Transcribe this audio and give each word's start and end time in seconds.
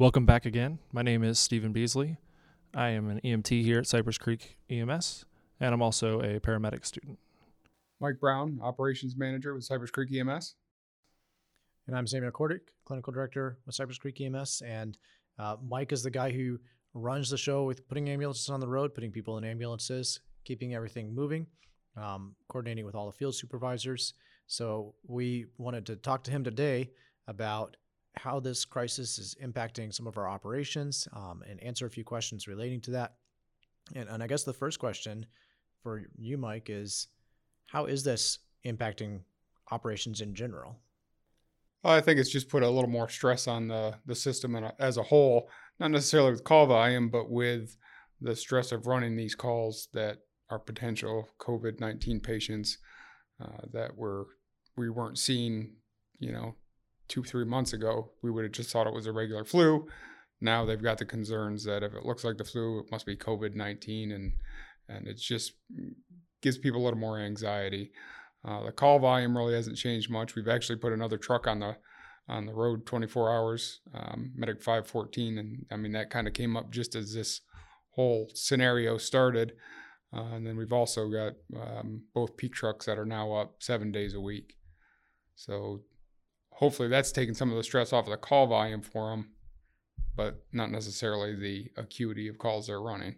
Welcome 0.00 0.24
back 0.24 0.46
again. 0.46 0.78
My 0.92 1.02
name 1.02 1.22
is 1.22 1.38
Stephen 1.38 1.72
Beasley. 1.72 2.16
I 2.72 2.88
am 2.88 3.10
an 3.10 3.20
EMT 3.22 3.62
here 3.62 3.80
at 3.80 3.86
Cypress 3.86 4.16
Creek 4.16 4.56
EMS, 4.70 5.26
and 5.60 5.74
I'm 5.74 5.82
also 5.82 6.22
a 6.22 6.40
paramedic 6.40 6.86
student. 6.86 7.18
Mike 8.00 8.18
Brown, 8.18 8.60
Operations 8.62 9.14
Manager 9.14 9.52
with 9.52 9.64
Cypress 9.64 9.90
Creek 9.90 10.10
EMS. 10.10 10.54
And 11.86 11.94
I'm 11.94 12.06
Samuel 12.06 12.32
Kordick, 12.32 12.60
Clinical 12.86 13.12
Director 13.12 13.58
with 13.66 13.74
Cypress 13.74 13.98
Creek 13.98 14.18
EMS. 14.22 14.62
And 14.64 14.96
uh, 15.38 15.56
Mike 15.62 15.92
is 15.92 16.02
the 16.02 16.10
guy 16.10 16.30
who 16.30 16.58
runs 16.94 17.28
the 17.28 17.36
show 17.36 17.64
with 17.64 17.86
putting 17.86 18.08
ambulances 18.08 18.48
on 18.48 18.60
the 18.60 18.68
road, 18.68 18.94
putting 18.94 19.12
people 19.12 19.36
in 19.36 19.44
ambulances, 19.44 20.20
keeping 20.46 20.74
everything 20.74 21.14
moving, 21.14 21.46
um, 21.98 22.34
coordinating 22.48 22.86
with 22.86 22.94
all 22.94 23.04
the 23.04 23.12
field 23.12 23.34
supervisors. 23.34 24.14
So 24.46 24.94
we 25.06 25.44
wanted 25.58 25.84
to 25.88 25.96
talk 25.96 26.24
to 26.24 26.30
him 26.30 26.42
today 26.42 26.92
about 27.28 27.76
how 28.16 28.40
this 28.40 28.64
crisis 28.64 29.18
is 29.18 29.36
impacting 29.42 29.94
some 29.94 30.06
of 30.06 30.18
our 30.18 30.28
operations 30.28 31.08
um, 31.12 31.42
and 31.48 31.62
answer 31.62 31.86
a 31.86 31.90
few 31.90 32.04
questions 32.04 32.48
relating 32.48 32.80
to 32.82 32.90
that. 32.92 33.14
And, 33.94 34.08
and 34.08 34.22
I 34.22 34.26
guess 34.26 34.42
the 34.44 34.52
first 34.52 34.78
question 34.78 35.26
for 35.82 36.02
you, 36.16 36.36
Mike, 36.36 36.68
is 36.68 37.08
how 37.66 37.86
is 37.86 38.02
this 38.02 38.38
impacting 38.66 39.20
operations 39.70 40.20
in 40.20 40.34
general? 40.34 40.76
I 41.82 42.00
think 42.00 42.20
it's 42.20 42.30
just 42.30 42.50
put 42.50 42.62
a 42.62 42.68
little 42.68 42.90
more 42.90 43.08
stress 43.08 43.48
on 43.48 43.68
the, 43.68 43.94
the 44.04 44.14
system 44.14 44.54
as 44.78 44.98
a 44.98 45.02
whole, 45.02 45.48
not 45.78 45.90
necessarily 45.90 46.32
with 46.32 46.44
call 46.44 46.66
volume, 46.66 47.08
but 47.08 47.30
with 47.30 47.76
the 48.20 48.36
stress 48.36 48.70
of 48.70 48.86
running 48.86 49.16
these 49.16 49.34
calls 49.34 49.88
that 49.94 50.18
are 50.50 50.58
potential 50.58 51.28
COVID 51.38 51.80
19 51.80 52.20
patients 52.20 52.78
uh, 53.42 53.62
that 53.72 53.96
were 53.96 54.26
we 54.76 54.90
weren't 54.90 55.18
seeing, 55.18 55.74
you 56.18 56.32
know, 56.32 56.54
two, 57.10 57.22
three 57.22 57.44
months 57.44 57.74
ago. 57.74 58.12
We 58.22 58.30
would 58.30 58.44
have 58.44 58.52
just 58.52 58.70
thought 58.70 58.86
it 58.86 58.94
was 58.94 59.06
a 59.06 59.12
regular 59.12 59.44
flu. 59.44 59.86
Now 60.40 60.64
they've 60.64 60.82
got 60.82 60.96
the 60.96 61.04
concerns 61.04 61.64
that 61.64 61.82
if 61.82 61.92
it 61.92 62.06
looks 62.06 62.24
like 62.24 62.38
the 62.38 62.44
flu, 62.44 62.78
it 62.78 62.90
must 62.90 63.04
be 63.04 63.16
COVID 63.16 63.54
19. 63.54 64.12
And, 64.12 64.32
and 64.88 65.06
it 65.06 65.18
just 65.18 65.52
gives 66.40 66.56
people 66.56 66.80
a 66.80 66.84
little 66.84 66.98
more 66.98 67.18
anxiety. 67.18 67.92
Uh, 68.42 68.64
the 68.64 68.72
call 68.72 68.98
volume 68.98 69.36
really 69.36 69.54
hasn't 69.54 69.76
changed 69.76 70.08
much. 70.10 70.34
We've 70.34 70.48
actually 70.48 70.76
put 70.76 70.94
another 70.94 71.18
truck 71.18 71.46
on 71.46 71.60
the 71.60 71.76
on 72.28 72.46
the 72.46 72.54
road 72.54 72.86
24 72.86 73.34
hours, 73.34 73.80
um, 73.92 74.30
Medic 74.36 74.62
514, 74.62 75.36
and 75.36 75.66
I 75.70 75.76
mean 75.76 75.90
that 75.92 76.10
kind 76.10 76.28
of 76.28 76.32
came 76.32 76.56
up 76.56 76.70
just 76.70 76.94
as 76.94 77.12
this 77.12 77.40
whole 77.96 78.30
scenario 78.34 78.98
started. 78.98 79.54
Uh, 80.12 80.34
and 80.34 80.46
then 80.46 80.56
we've 80.56 80.72
also 80.72 81.08
got 81.08 81.32
um, 81.60 82.02
both 82.14 82.36
peak 82.36 82.52
trucks 82.52 82.86
that 82.86 82.98
are 82.98 83.06
now 83.06 83.32
up 83.32 83.56
seven 83.58 83.90
days 83.90 84.14
a 84.14 84.20
week. 84.20 84.54
So 85.34 85.80
hopefully 86.60 86.88
that's 86.88 87.10
taken 87.10 87.34
some 87.34 87.50
of 87.50 87.56
the 87.56 87.62
stress 87.62 87.90
off 87.90 88.04
of 88.04 88.10
the 88.10 88.18
call 88.18 88.46
volume 88.46 88.82
for 88.82 89.10
them, 89.10 89.30
but 90.14 90.44
not 90.52 90.70
necessarily 90.70 91.34
the 91.34 91.70
acuity 91.78 92.28
of 92.28 92.36
calls 92.36 92.66
they're 92.66 92.82
running. 92.82 93.16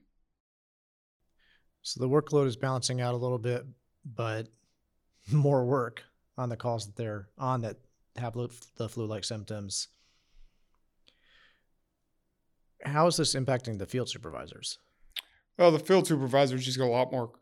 So 1.83 2.01
the 2.01 2.09
workload 2.09 2.47
is 2.47 2.57
balancing 2.57 3.01
out 3.01 3.15
a 3.15 3.19
little 3.19 3.39
bit, 3.41 3.67
but 4.05 4.47
more 5.33 5.65
work 5.65 6.05
on 6.39 6.49
the 6.49 6.57
calls 6.57 6.87
that 6.87 6.97
they're 6.97 7.29
on 7.37 7.63
that 7.63 7.79
have 8.17 8.35
the 8.77 8.89
flu-like 8.89 9.25
symptoms. 9.25 9.89
How 12.85 13.09
is 13.09 13.17
this 13.17 13.35
impacting 13.35 13.79
the 13.79 13.87
field 13.87 14.09
supervisors? 14.09 14.79
Well, 15.59 15.73
the 15.73 15.81
field 15.81 16.07
supervisors 16.07 16.65
just 16.65 16.79
got 16.79 16.87
a 16.87 16.87
lot 16.87 17.11
more 17.11 17.33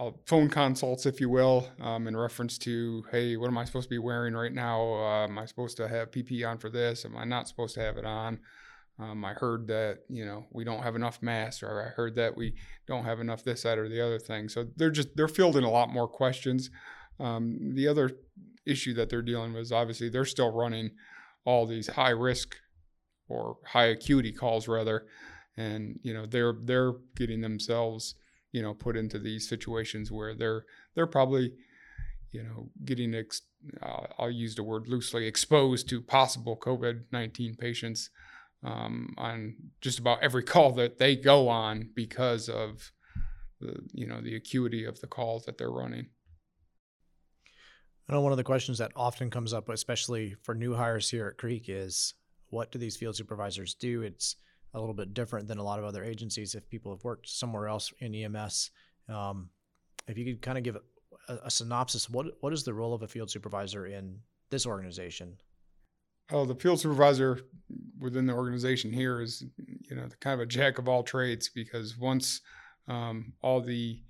uh, 0.00 0.12
phone 0.24 0.48
consults, 0.48 1.04
if 1.04 1.20
you 1.20 1.28
will, 1.28 1.68
um, 1.80 2.08
in 2.08 2.16
reference 2.16 2.56
to, 2.56 3.04
hey, 3.10 3.36
what 3.36 3.48
am 3.48 3.58
I 3.58 3.66
supposed 3.66 3.84
to 3.84 3.94
be 3.94 3.98
wearing 3.98 4.32
right 4.32 4.52
now? 4.52 4.94
Uh, 4.94 5.24
am 5.24 5.38
I 5.38 5.44
supposed 5.44 5.76
to 5.76 5.88
have 5.88 6.10
PPE 6.10 6.48
on 6.48 6.56
for 6.56 6.70
this? 6.70 7.04
Am 7.04 7.16
I 7.16 7.24
not 7.24 7.48
supposed 7.48 7.74
to 7.74 7.80
have 7.80 7.98
it 7.98 8.06
on? 8.06 8.38
Um, 8.98 9.24
I 9.24 9.32
heard 9.32 9.66
that 9.68 10.00
you 10.10 10.26
know 10.26 10.46
we 10.52 10.62
don't 10.64 10.82
have 10.82 10.94
enough 10.94 11.22
masks, 11.22 11.62
or 11.62 11.82
I 11.82 11.88
heard 11.88 12.14
that 12.16 12.36
we 12.36 12.54
don't 12.86 13.04
have 13.04 13.20
enough 13.20 13.44
this, 13.44 13.62
that, 13.62 13.78
or 13.78 13.88
the 13.88 14.04
other 14.04 14.18
thing. 14.18 14.48
So 14.48 14.66
they're 14.76 14.90
just 14.90 15.16
they're 15.16 15.28
fielding 15.28 15.64
a 15.64 15.70
lot 15.70 15.88
more 15.88 16.08
questions. 16.08 16.70
Um, 17.18 17.72
the 17.74 17.88
other 17.88 18.10
issue 18.66 18.92
that 18.94 19.08
they're 19.08 19.22
dealing 19.22 19.54
with 19.54 19.62
is 19.62 19.72
obviously 19.72 20.10
they're 20.10 20.26
still 20.26 20.52
running 20.52 20.90
all 21.46 21.66
these 21.66 21.88
high 21.88 22.10
risk 22.10 22.56
or 23.28 23.56
high 23.64 23.86
acuity 23.86 24.32
calls 24.32 24.68
rather, 24.68 25.06
and 25.56 25.98
you 26.02 26.12
know 26.12 26.26
they're 26.26 26.54
they're 26.62 26.92
getting 27.16 27.40
themselves 27.40 28.16
you 28.52 28.62
know 28.62 28.74
put 28.74 28.96
into 28.96 29.18
these 29.18 29.48
situations 29.48 30.10
where 30.10 30.34
they're 30.34 30.64
they're 30.94 31.06
probably 31.06 31.52
you 32.32 32.42
know 32.42 32.70
getting 32.84 33.14
ex- 33.14 33.42
uh, 33.82 34.06
I'll 34.18 34.30
use 34.30 34.54
the 34.54 34.62
word 34.62 34.88
loosely 34.88 35.26
exposed 35.26 35.88
to 35.88 36.00
possible 36.00 36.56
COVID 36.56 37.04
nineteen 37.12 37.54
patients 37.54 38.10
um, 38.62 39.14
on 39.16 39.56
just 39.80 39.98
about 39.98 40.22
every 40.22 40.42
call 40.42 40.72
that 40.72 40.98
they 40.98 41.16
go 41.16 41.48
on 41.48 41.90
because 41.94 42.48
of 42.48 42.92
the 43.60 43.76
you 43.92 44.06
know 44.06 44.20
the 44.20 44.36
acuity 44.36 44.84
of 44.84 45.00
the 45.00 45.06
calls 45.06 45.44
that 45.44 45.58
they're 45.58 45.70
running. 45.70 46.06
I 48.08 48.14
know 48.14 48.22
one 48.22 48.32
of 48.32 48.38
the 48.38 48.44
questions 48.44 48.78
that 48.78 48.90
often 48.96 49.30
comes 49.30 49.52
up, 49.52 49.68
especially 49.68 50.34
for 50.42 50.52
new 50.52 50.74
hires 50.74 51.08
here 51.08 51.28
at 51.28 51.38
Creek, 51.38 51.66
is 51.68 52.14
what 52.48 52.72
do 52.72 52.78
these 52.78 52.96
field 52.96 53.14
supervisors 53.14 53.74
do? 53.74 54.02
It's 54.02 54.34
a 54.74 54.80
little 54.80 54.94
bit 54.94 55.14
different 55.14 55.48
than 55.48 55.58
a 55.58 55.62
lot 55.62 55.78
of 55.78 55.84
other 55.84 56.04
agencies. 56.04 56.54
If 56.54 56.68
people 56.68 56.92
have 56.92 57.04
worked 57.04 57.28
somewhere 57.28 57.68
else 57.68 57.92
in 57.98 58.14
EMS, 58.14 58.70
um, 59.08 59.50
if 60.06 60.16
you 60.16 60.24
could 60.24 60.42
kind 60.42 60.58
of 60.58 60.64
give 60.64 60.76
a, 61.28 61.34
a 61.44 61.50
synopsis, 61.50 62.08
what 62.08 62.26
what 62.40 62.52
is 62.52 62.64
the 62.64 62.74
role 62.74 62.94
of 62.94 63.02
a 63.02 63.08
field 63.08 63.30
supervisor 63.30 63.86
in 63.86 64.20
this 64.50 64.66
organization? 64.66 65.36
Oh, 66.32 66.44
the 66.44 66.54
field 66.54 66.78
supervisor 66.78 67.40
within 67.98 68.26
the 68.26 68.34
organization 68.34 68.92
here 68.92 69.20
is, 69.20 69.44
you 69.88 69.96
know, 69.96 70.06
the 70.06 70.16
kind 70.16 70.34
of 70.34 70.40
a 70.40 70.46
jack 70.46 70.78
of 70.78 70.88
all 70.88 71.02
trades 71.02 71.48
because 71.48 71.98
once 71.98 72.40
um, 72.86 73.32
all 73.42 73.60
the 73.60 74.00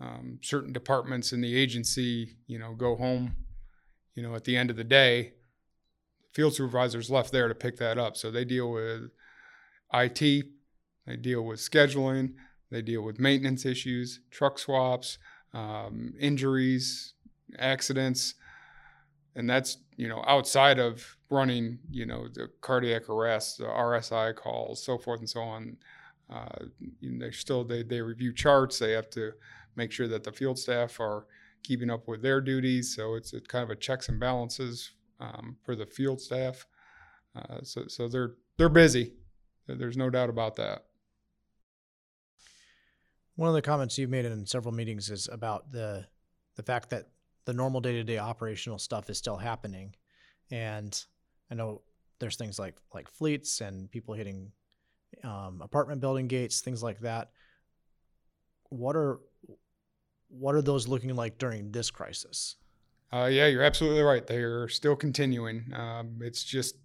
um, 0.00 0.38
certain 0.42 0.72
departments 0.72 1.32
in 1.32 1.40
the 1.40 1.56
agency, 1.56 2.36
you 2.46 2.58
know, 2.58 2.74
go 2.74 2.96
home, 2.96 3.36
you 4.14 4.22
know, 4.22 4.34
at 4.34 4.44
the 4.44 4.56
end 4.56 4.70
of 4.70 4.76
the 4.76 4.84
day, 4.84 5.34
field 6.32 6.54
supervisors 6.54 7.10
left 7.10 7.32
there 7.32 7.48
to 7.48 7.54
pick 7.54 7.76
that 7.76 7.96
up. 7.96 8.16
So 8.16 8.30
they 8.30 8.44
deal 8.44 8.70
with 8.70 9.10
IT, 9.92 10.46
they 11.06 11.16
deal 11.16 11.42
with 11.42 11.60
scheduling, 11.60 12.34
they 12.70 12.82
deal 12.82 13.02
with 13.02 13.18
maintenance 13.18 13.64
issues, 13.64 14.20
truck 14.30 14.58
swaps, 14.58 15.18
um, 15.54 16.14
injuries, 16.18 17.14
accidents, 17.58 18.34
and 19.34 19.48
that's 19.48 19.78
you 19.96 20.08
know 20.08 20.24
outside 20.26 20.78
of 20.78 21.16
running 21.30 21.78
you 21.90 22.06
know 22.06 22.26
the 22.28 22.48
cardiac 22.60 23.08
arrest, 23.08 23.58
the 23.58 23.64
RSI 23.64 24.34
calls, 24.34 24.82
so 24.82 24.98
forth 24.98 25.20
and 25.20 25.28
so 25.28 25.40
on. 25.40 25.76
Uh, 26.28 26.66
they 27.02 27.30
still 27.30 27.64
they 27.64 27.82
they 27.82 28.00
review 28.00 28.32
charts. 28.32 28.78
They 28.78 28.92
have 28.92 29.10
to 29.10 29.32
make 29.76 29.92
sure 29.92 30.08
that 30.08 30.24
the 30.24 30.32
field 30.32 30.58
staff 30.58 30.98
are 30.98 31.26
keeping 31.62 31.90
up 31.90 32.08
with 32.08 32.22
their 32.22 32.40
duties. 32.40 32.94
So 32.94 33.14
it's, 33.14 33.32
it's 33.32 33.46
kind 33.46 33.62
of 33.62 33.70
a 33.70 33.76
checks 33.76 34.08
and 34.08 34.18
balances 34.18 34.92
um, 35.20 35.56
for 35.62 35.76
the 35.76 35.86
field 35.86 36.20
staff. 36.20 36.66
Uh, 37.34 37.58
so 37.62 37.86
so 37.86 38.08
they're 38.08 38.34
they're 38.56 38.68
busy. 38.68 39.12
There's 39.66 39.96
no 39.96 40.10
doubt 40.10 40.30
about 40.30 40.56
that. 40.56 40.84
One 43.34 43.48
of 43.48 43.54
the 43.54 43.62
comments 43.62 43.98
you've 43.98 44.10
made 44.10 44.24
in 44.24 44.46
several 44.46 44.74
meetings 44.74 45.10
is 45.10 45.28
about 45.30 45.70
the 45.72 46.06
the 46.54 46.62
fact 46.62 46.90
that 46.90 47.08
the 47.44 47.52
normal 47.52 47.80
day-to-day 47.80 48.18
operational 48.18 48.78
stuff 48.78 49.10
is 49.10 49.18
still 49.18 49.36
happening, 49.36 49.94
and 50.50 50.98
I 51.50 51.54
know 51.54 51.82
there's 52.18 52.36
things 52.36 52.58
like 52.58 52.76
like 52.94 53.08
fleets 53.08 53.60
and 53.60 53.90
people 53.90 54.14
hitting 54.14 54.52
um, 55.22 55.60
apartment 55.62 56.00
building 56.00 56.28
gates, 56.28 56.60
things 56.60 56.82
like 56.82 57.00
that. 57.00 57.30
What 58.70 58.96
are 58.96 59.20
what 60.28 60.54
are 60.54 60.62
those 60.62 60.88
looking 60.88 61.14
like 61.14 61.38
during 61.38 61.72
this 61.72 61.90
crisis? 61.90 62.56
Uh, 63.12 63.28
yeah, 63.30 63.46
you're 63.46 63.62
absolutely 63.62 64.02
right. 64.02 64.26
They 64.26 64.38
are 64.38 64.66
still 64.68 64.96
continuing. 64.96 65.72
Um, 65.74 66.18
it's 66.20 66.42
just 66.42 66.76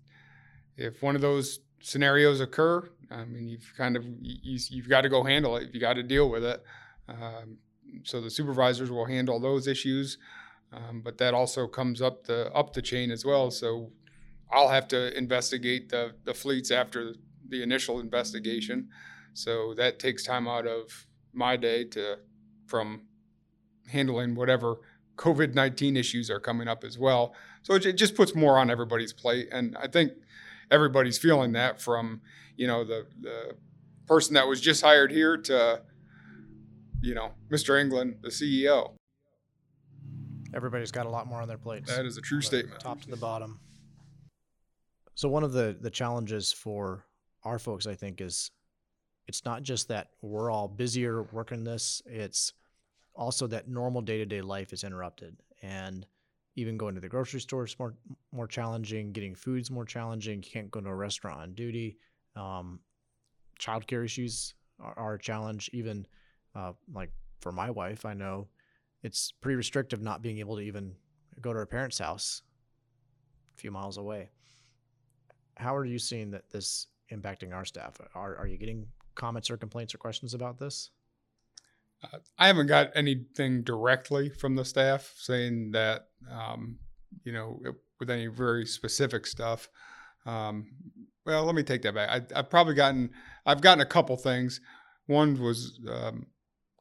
if 0.78 1.02
one 1.02 1.16
of 1.16 1.22
those 1.22 1.60
scenarios 1.82 2.40
occur, 2.40 2.90
I 3.10 3.26
mean, 3.26 3.48
you've 3.48 3.74
kind 3.76 3.96
of 3.96 4.06
you, 4.22 4.82
have 4.82 4.90
got 4.90 5.02
to 5.02 5.10
go 5.10 5.24
handle 5.24 5.58
it. 5.58 5.74
You 5.74 5.80
got 5.80 5.94
to 5.94 6.04
deal 6.04 6.30
with 6.30 6.44
it. 6.44 6.64
Um, 7.10 7.58
so 8.04 8.22
the 8.22 8.30
supervisors 8.30 8.90
will 8.90 9.06
handle 9.06 9.40
those 9.40 9.68
issues, 9.68 10.18
um, 10.72 11.02
but 11.04 11.18
that 11.18 11.34
also 11.34 11.68
comes 11.68 12.02
up 12.02 12.26
the 12.26 12.52
up 12.54 12.74
the 12.74 12.82
chain 12.82 13.12
as 13.12 13.26
well. 13.26 13.52
So 13.52 13.92
I'll 14.52 14.70
have 14.70 14.88
to 14.90 15.16
investigate 15.18 15.90
the 15.90 16.14
the 16.24 16.34
fleets 16.34 16.72
after 16.72 17.16
the 17.50 17.62
initial 17.64 18.00
investigation. 18.00 18.90
So 19.34 19.74
that 19.76 20.00
takes 20.00 20.24
time 20.24 20.48
out 20.48 20.68
of 20.68 21.08
my 21.34 21.58
day 21.58 21.86
to 21.86 22.20
from 22.66 23.04
handling 23.88 24.36
whatever 24.36 24.78
COVID 25.18 25.54
19 25.54 25.98
issues 25.98 26.30
are 26.30 26.40
coming 26.40 26.68
up 26.68 26.84
as 26.84 26.98
well. 26.98 27.36
So 27.64 27.76
it, 27.76 27.94
just 27.94 28.16
puts 28.16 28.34
more 28.34 28.58
on 28.58 28.72
everybody's 28.72 29.14
plate. 29.14 29.50
And 29.52 29.78
I 29.78 29.88
think 29.88 30.14
everybody's 30.72 31.18
feeling 31.18 31.52
that 31.52 31.82
from, 31.82 32.22
you 32.56 32.66
know, 32.66 32.84
the, 32.84 33.06
the 33.20 33.56
person 34.08 34.34
that 34.34 34.48
was 34.48 34.60
just 34.62 34.82
hired 34.82 35.12
here 35.12 35.38
to, 35.38 35.82
you 37.02 37.14
know, 37.14 37.32
Mr. 37.52 37.80
England, 37.80 38.16
the 38.22 38.30
CEO. 38.30 38.94
Everybody's 40.54 40.92
got 40.92 41.06
a 41.06 41.10
lot 41.10 41.28
more 41.28 41.42
on 41.42 41.48
their 41.48 41.58
plates. 41.58 41.96
That 41.96 42.06
is 42.06 42.18
a 42.18 42.22
true 42.22 42.42
statement. 42.42 42.80
Top 42.80 43.02
to 43.02 43.10
the 43.10 43.18
bottom. 43.18 43.60
So 45.16 45.30
one 45.30 45.44
of 45.44 45.52
the 45.54 45.78
the 45.80 45.90
challenges 45.90 46.52
for 46.52 47.06
our 47.44 47.60
folks, 47.60 47.86
I 47.86 47.96
think, 47.96 48.22
is 48.22 48.52
it's 49.28 49.46
not 49.46 49.64
just 49.64 49.88
that 49.90 50.10
we're 50.22 50.50
all 50.50 50.68
busier 50.68 51.24
working 51.32 51.64
this; 51.64 52.02
it's 52.06 52.54
also 53.14 53.48
that 53.48 53.70
normal 53.70 54.02
day 54.02 54.18
to 54.18 54.26
day 54.26 54.42
life 54.42 54.74
is 54.74 54.84
interrupted, 54.84 55.38
and 55.62 56.06
even 56.62 56.78
going 56.78 56.96
to 56.96 57.02
the 57.02 57.10
grocery 57.10 57.42
store 57.42 57.66
is 57.66 57.78
more 57.78 57.94
more 58.32 58.48
challenging. 58.48 59.12
Getting 59.12 59.36
food's 59.36 59.72
more 59.72 59.86
challenging. 59.86 60.44
You 60.44 60.50
can't 60.50 60.72
go 60.72 60.82
to 60.82 60.90
a 60.90 60.96
restaurant 60.96 61.42
on 61.42 61.54
duty. 61.54 61.98
Um, 62.36 62.80
childcare 63.60 64.06
issues 64.06 64.54
are, 64.80 64.94
are 64.98 65.14
a 65.16 65.20
challenge. 65.20 65.70
Even 65.74 66.06
uh, 66.56 66.74
like 66.94 67.12
for 67.40 67.52
my 67.52 67.70
wife, 67.70 68.06
I 68.06 68.14
know 68.14 68.48
it's 69.04 69.32
pretty 69.42 69.56
restrictive 69.56 70.02
not 70.02 70.22
being 70.22 70.40
able 70.40 70.56
to 70.56 70.62
even 70.62 70.94
go 71.42 71.52
to 71.52 71.60
her 71.60 71.66
parents' 71.66 72.00
house 72.00 72.44
a 73.56 73.60
few 73.60 73.72
miles 73.72 73.98
away. 73.98 74.30
How 75.58 75.76
are 75.76 75.86
you 75.86 76.00
seeing 76.00 76.32
that 76.32 76.50
this 76.50 76.88
impacting 77.12 77.54
our 77.54 77.66
staff? 77.66 78.00
Are 78.16 78.38
are 78.38 78.48
you 78.48 78.58
getting 78.58 78.88
comments 79.16 79.50
or 79.50 79.58
complaints 79.58 79.94
or 79.94 79.98
questions 79.98 80.34
about 80.34 80.58
this? 80.58 80.92
I 82.38 82.48
haven't 82.48 82.68
got 82.68 82.92
anything 82.96 83.64
directly 83.64 84.30
from 84.30 84.56
the 84.56 84.66
staff 84.66 85.14
saying 85.18 85.72
that, 85.72 86.08
um, 86.32 86.78
you 87.24 87.32
know, 87.32 87.60
with 88.00 88.10
any 88.10 88.28
very 88.28 88.66
specific 88.66 89.28
stuff. 89.28 89.70
Um, 90.26 90.72
well, 91.26 91.46
let 91.46 91.54
me 91.54 91.64
take 91.64 91.84
that 91.84 91.94
back. 91.94 92.10
I, 92.10 92.36
have 92.36 92.50
probably 92.50 92.74
gotten, 92.74 93.12
I've 93.46 93.62
gotten 93.62 93.82
a 93.82 93.86
couple 93.86 94.18
things. 94.18 94.60
One 95.06 95.40
was 95.40 95.80
um, 95.88 96.28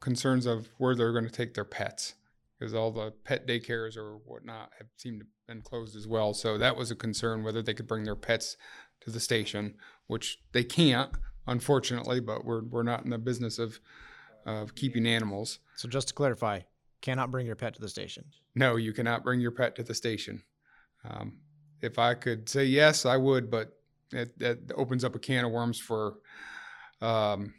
concerns 0.00 0.46
of 0.46 0.68
where 0.78 0.94
they're 0.94 1.12
going 1.12 1.26
to 1.26 1.30
take 1.30 1.54
their 1.54 1.64
pets 1.64 2.14
because 2.58 2.74
all 2.74 2.90
the 2.90 3.12
pet 3.24 3.46
daycares 3.46 3.96
or 3.96 4.18
whatnot 4.24 4.70
have 4.78 4.88
seemed 4.96 5.20
to 5.20 5.24
have 5.24 5.56
been 5.56 5.62
closed 5.62 5.96
as 5.96 6.06
well. 6.06 6.34
So 6.34 6.58
that 6.58 6.76
was 6.76 6.90
a 6.90 6.96
concern 6.96 7.42
whether 7.42 7.62
they 7.62 7.74
could 7.74 7.86
bring 7.86 8.04
their 8.04 8.16
pets 8.16 8.56
to 9.02 9.10
the 9.10 9.20
station, 9.20 9.74
which 10.06 10.38
they 10.52 10.64
can't, 10.64 11.10
unfortunately. 11.46 12.20
But 12.20 12.44
we're 12.44 12.62
we're 12.62 12.82
not 12.82 13.04
in 13.04 13.10
the 13.10 13.18
business 13.18 13.58
of 13.58 13.80
of 14.46 14.74
keeping 14.74 15.06
animals. 15.06 15.58
So 15.76 15.88
just 15.88 16.08
to 16.08 16.14
clarify, 16.14 16.60
cannot 17.00 17.30
bring 17.30 17.46
your 17.46 17.56
pet 17.56 17.74
to 17.74 17.80
the 17.80 17.88
station. 17.88 18.24
No, 18.54 18.76
you 18.76 18.92
cannot 18.92 19.24
bring 19.24 19.40
your 19.40 19.50
pet 19.50 19.76
to 19.76 19.82
the 19.82 19.94
station. 19.94 20.42
Um, 21.04 21.38
if 21.80 21.98
I 21.98 22.14
could 22.14 22.48
say 22.48 22.64
yes, 22.64 23.06
I 23.06 23.16
would, 23.16 23.50
but 23.50 23.78
it, 24.12 24.34
it 24.40 24.72
opens 24.76 25.04
up 25.04 25.14
a 25.14 25.18
can 25.18 25.44
of 25.44 25.52
worms 25.52 25.78
for 25.78 26.16
um, 27.00 27.54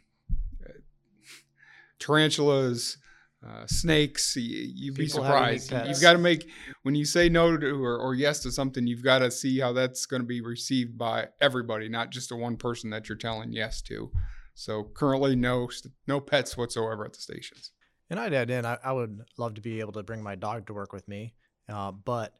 tarantulas, 1.98 2.98
uh, 3.46 3.66
snakes. 3.66 4.36
You, 4.36 4.92
would 4.92 4.98
be 4.98 5.08
surprised. 5.08 5.72
You've 5.72 6.00
got 6.00 6.12
to 6.12 6.18
make 6.18 6.48
when 6.82 6.94
you 6.94 7.04
say 7.04 7.28
no 7.28 7.56
to 7.56 7.84
or, 7.84 7.98
or 7.98 8.14
yes 8.14 8.40
to 8.40 8.52
something, 8.52 8.86
you've 8.86 9.02
got 9.02 9.20
to 9.20 9.30
see 9.30 9.58
how 9.58 9.72
that's 9.72 10.06
going 10.06 10.22
to 10.22 10.26
be 10.26 10.40
received 10.40 10.96
by 10.96 11.28
everybody, 11.40 11.88
not 11.88 12.10
just 12.10 12.28
the 12.28 12.36
one 12.36 12.56
person 12.56 12.90
that 12.90 13.08
you're 13.08 13.18
telling 13.18 13.52
yes 13.52 13.82
to. 13.82 14.10
So 14.54 14.84
currently, 14.94 15.34
no 15.34 15.68
no 16.06 16.20
pets 16.20 16.56
whatsoever 16.56 17.04
at 17.04 17.12
the 17.12 17.20
stations. 17.20 17.72
And 18.10 18.20
I'd 18.20 18.34
add 18.34 18.50
in, 18.50 18.66
I, 18.66 18.76
I 18.84 18.92
would 18.92 19.22
love 19.38 19.54
to 19.54 19.62
be 19.62 19.80
able 19.80 19.92
to 19.92 20.02
bring 20.02 20.22
my 20.22 20.34
dog 20.34 20.66
to 20.66 20.74
work 20.74 20.92
with 20.92 21.08
me, 21.08 21.34
uh, 21.68 21.92
but 21.92 22.34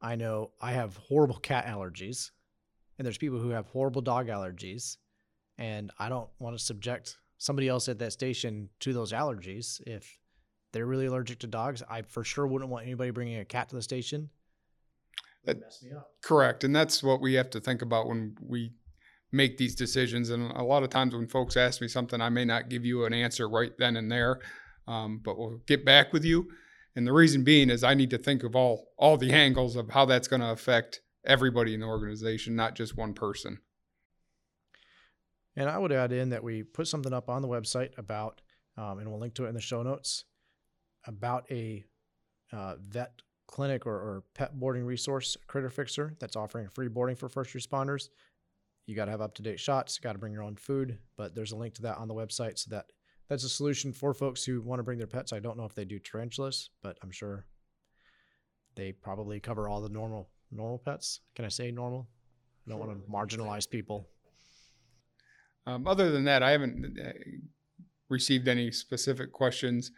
I 0.00 0.16
know 0.16 0.50
I 0.60 0.72
have 0.72 0.96
horrible 0.96 1.36
cat 1.36 1.66
allergies, 1.66 2.32
and 2.98 3.06
there's 3.06 3.18
people 3.18 3.38
who 3.38 3.50
have 3.50 3.66
horrible 3.66 4.02
dog 4.02 4.26
allergies, 4.26 4.96
and 5.58 5.92
I 5.98 6.08
don't 6.08 6.28
want 6.40 6.58
to 6.58 6.64
subject 6.64 7.18
somebody 7.38 7.68
else 7.68 7.88
at 7.88 7.98
that 8.00 8.12
station 8.12 8.68
to 8.80 8.92
those 8.92 9.12
allergies 9.12 9.80
if 9.86 10.18
they're 10.72 10.86
really 10.86 11.06
allergic 11.06 11.38
to 11.40 11.46
dogs. 11.46 11.82
I 11.88 12.02
for 12.02 12.24
sure 12.24 12.46
wouldn't 12.46 12.70
want 12.70 12.84
anybody 12.86 13.10
bringing 13.10 13.38
a 13.38 13.44
cat 13.44 13.68
to 13.68 13.76
the 13.76 13.82
station. 13.82 14.30
That, 15.44 15.60
mess 15.60 15.84
me 15.84 15.92
up. 15.92 16.10
Correct, 16.22 16.64
and 16.64 16.74
that's 16.74 17.02
what 17.02 17.20
we 17.20 17.34
have 17.34 17.50
to 17.50 17.60
think 17.60 17.82
about 17.82 18.08
when 18.08 18.36
we 18.40 18.72
make 19.36 19.58
these 19.58 19.74
decisions. 19.74 20.30
And 20.30 20.50
a 20.52 20.62
lot 20.62 20.82
of 20.82 20.90
times 20.90 21.14
when 21.14 21.26
folks 21.26 21.56
ask 21.56 21.80
me 21.80 21.88
something, 21.88 22.20
I 22.20 22.28
may 22.28 22.44
not 22.44 22.68
give 22.68 22.84
you 22.84 23.04
an 23.04 23.12
answer 23.12 23.48
right 23.48 23.72
then 23.78 23.96
and 23.96 24.10
there, 24.10 24.40
um, 24.88 25.20
but 25.22 25.38
we'll 25.38 25.60
get 25.66 25.84
back 25.84 26.12
with 26.12 26.24
you. 26.24 26.48
And 26.94 27.06
the 27.06 27.12
reason 27.12 27.44
being 27.44 27.68
is 27.68 27.84
I 27.84 27.94
need 27.94 28.10
to 28.10 28.18
think 28.18 28.42
of 28.42 28.56
all 28.56 28.88
all 28.96 29.18
the 29.18 29.32
angles 29.32 29.76
of 29.76 29.90
how 29.90 30.06
that's 30.06 30.28
going 30.28 30.40
to 30.40 30.50
affect 30.50 31.02
everybody 31.26 31.74
in 31.74 31.80
the 31.80 31.86
organization, 31.86 32.56
not 32.56 32.74
just 32.74 32.96
one 32.96 33.12
person. 33.12 33.58
And 35.54 35.68
I 35.68 35.78
would 35.78 35.92
add 35.92 36.12
in 36.12 36.30
that 36.30 36.42
we 36.42 36.62
put 36.62 36.88
something 36.88 37.12
up 37.12 37.28
on 37.28 37.42
the 37.42 37.48
website 37.48 37.96
about, 37.98 38.40
um, 38.76 38.98
and 38.98 39.10
we'll 39.10 39.20
link 39.20 39.34
to 39.34 39.46
it 39.46 39.48
in 39.48 39.54
the 39.54 39.60
show 39.60 39.82
notes, 39.82 40.24
about 41.06 41.46
a 41.50 41.84
uh, 42.52 42.76
vet 42.78 43.12
clinic 43.46 43.86
or, 43.86 43.94
or, 43.94 44.24
pet 44.34 44.58
boarding 44.58 44.84
resource, 44.84 45.36
Critter 45.46 45.70
Fixer, 45.70 46.14
that's 46.18 46.36
offering 46.36 46.68
free 46.68 46.88
boarding 46.88 47.16
for 47.16 47.28
first 47.28 47.54
responders 47.54 48.08
you 48.86 48.94
got 48.94 49.06
to 49.06 49.10
have 49.10 49.20
up 49.20 49.34
to 49.34 49.42
date 49.42 49.60
shots, 49.60 49.98
got 49.98 50.12
to 50.12 50.18
bring 50.18 50.32
your 50.32 50.42
own 50.42 50.56
food, 50.56 50.98
but 51.16 51.34
there's 51.34 51.52
a 51.52 51.56
link 51.56 51.74
to 51.74 51.82
that 51.82 51.98
on 51.98 52.08
the 52.08 52.14
website 52.14 52.58
so 52.58 52.70
that 52.70 52.86
that's 53.28 53.44
a 53.44 53.48
solution 53.48 53.92
for 53.92 54.14
folks 54.14 54.44
who 54.44 54.62
want 54.62 54.78
to 54.78 54.84
bring 54.84 54.98
their 54.98 55.06
pets. 55.08 55.32
I 55.32 55.40
don't 55.40 55.56
know 55.56 55.64
if 55.64 55.74
they 55.74 55.84
do 55.84 55.98
tarantulas, 55.98 56.70
but 56.82 56.96
I'm 57.02 57.10
sure 57.10 57.44
they 58.76 58.92
probably 58.92 59.40
cover 59.40 59.68
all 59.68 59.80
the 59.80 59.88
normal 59.88 60.28
normal 60.52 60.78
pets. 60.78 61.20
Can 61.34 61.44
I 61.44 61.48
say 61.48 61.72
normal? 61.72 62.06
I 62.66 62.70
don't 62.70 62.78
sure. 62.78 62.86
want 62.86 63.04
to 63.30 63.36
marginalize 63.36 63.68
people. 63.68 64.08
Um, 65.66 65.88
other 65.88 66.12
than 66.12 66.24
that, 66.24 66.44
I 66.44 66.52
haven't 66.52 66.98
uh, 67.04 67.12
received 68.08 68.46
any 68.46 68.70
specific 68.70 69.32
questions 69.32 69.90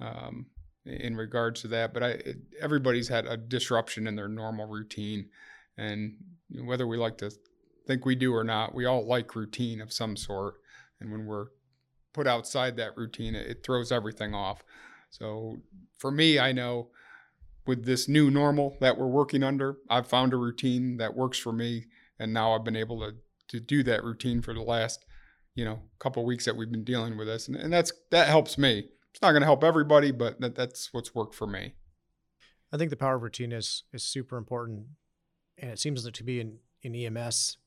um, 0.00 0.46
in 0.84 1.16
regards 1.16 1.62
to 1.62 1.68
that. 1.68 1.92
But 1.92 2.02
I, 2.04 2.08
it, 2.10 2.36
everybody's 2.60 3.08
had 3.08 3.26
a 3.26 3.36
disruption 3.36 4.06
in 4.06 4.14
their 4.14 4.28
normal 4.28 4.66
routine, 4.66 5.28
and 5.76 6.14
whether 6.64 6.86
we 6.86 6.96
like 6.96 7.18
to 7.18 7.32
think 7.86 8.04
we 8.04 8.14
do 8.14 8.34
or 8.34 8.44
not, 8.44 8.74
we 8.74 8.84
all 8.84 9.06
like 9.06 9.34
routine 9.34 9.80
of 9.80 9.92
some 9.92 10.16
sort. 10.16 10.54
And 11.00 11.10
when 11.10 11.26
we're 11.26 11.46
put 12.12 12.26
outside 12.26 12.76
that 12.76 12.96
routine, 12.96 13.34
it, 13.34 13.46
it 13.46 13.62
throws 13.62 13.92
everything 13.92 14.34
off. 14.34 14.62
So 15.10 15.58
for 15.98 16.10
me, 16.10 16.38
I 16.38 16.52
know 16.52 16.88
with 17.66 17.84
this 17.84 18.08
new 18.08 18.30
normal 18.30 18.76
that 18.80 18.96
we're 18.96 19.06
working 19.06 19.42
under, 19.42 19.78
I've 19.90 20.06
found 20.06 20.32
a 20.32 20.36
routine 20.36 20.96
that 20.98 21.14
works 21.14 21.38
for 21.38 21.52
me. 21.52 21.86
And 22.18 22.32
now 22.32 22.52
I've 22.54 22.64
been 22.64 22.76
able 22.76 23.00
to, 23.00 23.16
to 23.48 23.60
do 23.60 23.82
that 23.84 24.04
routine 24.04 24.40
for 24.40 24.54
the 24.54 24.62
last, 24.62 25.04
you 25.54 25.64
know, 25.64 25.80
couple 25.98 26.24
weeks 26.24 26.44
that 26.46 26.56
we've 26.56 26.70
been 26.70 26.84
dealing 26.84 27.16
with 27.16 27.26
this. 27.26 27.48
And, 27.48 27.56
and 27.56 27.72
that's, 27.72 27.92
that 28.10 28.28
helps 28.28 28.56
me. 28.56 28.88
It's 29.12 29.22
not 29.22 29.32
going 29.32 29.42
to 29.42 29.46
help 29.46 29.64
everybody, 29.64 30.10
but 30.10 30.40
that, 30.40 30.54
that's 30.54 30.92
what's 30.92 31.14
worked 31.14 31.34
for 31.34 31.46
me. 31.46 31.74
I 32.72 32.76
think 32.76 32.90
the 32.90 32.96
power 32.96 33.16
of 33.16 33.22
routine 33.22 33.52
is, 33.52 33.84
is 33.92 34.02
super 34.02 34.36
important. 34.36 34.86
And 35.58 35.70
it 35.70 35.78
seems 35.78 36.08
to 36.10 36.24
be 36.24 36.40
in, 36.40 36.58
in 36.82 36.94
EMS 36.94 37.58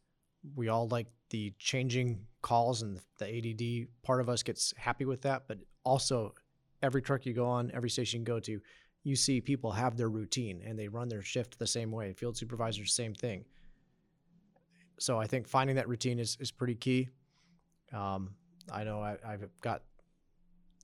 we 0.55 0.69
all 0.69 0.87
like 0.87 1.07
the 1.29 1.53
changing 1.59 2.25
calls 2.41 2.81
and 2.81 2.99
the 3.17 3.25
ADD 3.25 3.87
part 4.03 4.21
of 4.21 4.29
us 4.29 4.43
gets 4.43 4.73
happy 4.77 5.05
with 5.05 5.21
that. 5.21 5.43
But 5.47 5.59
also, 5.83 6.33
every 6.81 7.01
truck 7.01 7.25
you 7.25 7.33
go 7.33 7.47
on, 7.47 7.71
every 7.73 7.89
station 7.89 8.21
you 8.21 8.25
go 8.25 8.39
to, 8.39 8.59
you 9.03 9.15
see 9.15 9.41
people 9.41 9.71
have 9.71 9.97
their 9.97 10.09
routine 10.09 10.61
and 10.65 10.77
they 10.77 10.87
run 10.87 11.09
their 11.09 11.21
shift 11.21 11.57
the 11.57 11.67
same 11.67 11.91
way. 11.91 12.13
Field 12.13 12.37
supervisors, 12.37 12.93
same 12.93 13.13
thing. 13.13 13.45
So 14.99 15.19
I 15.19 15.27
think 15.27 15.47
finding 15.47 15.77
that 15.77 15.87
routine 15.87 16.19
is, 16.19 16.37
is 16.39 16.51
pretty 16.51 16.75
key. 16.75 17.09
Um, 17.93 18.31
I 18.71 18.83
know 18.83 19.01
I, 19.01 19.17
I've 19.25 19.47
got 19.61 19.83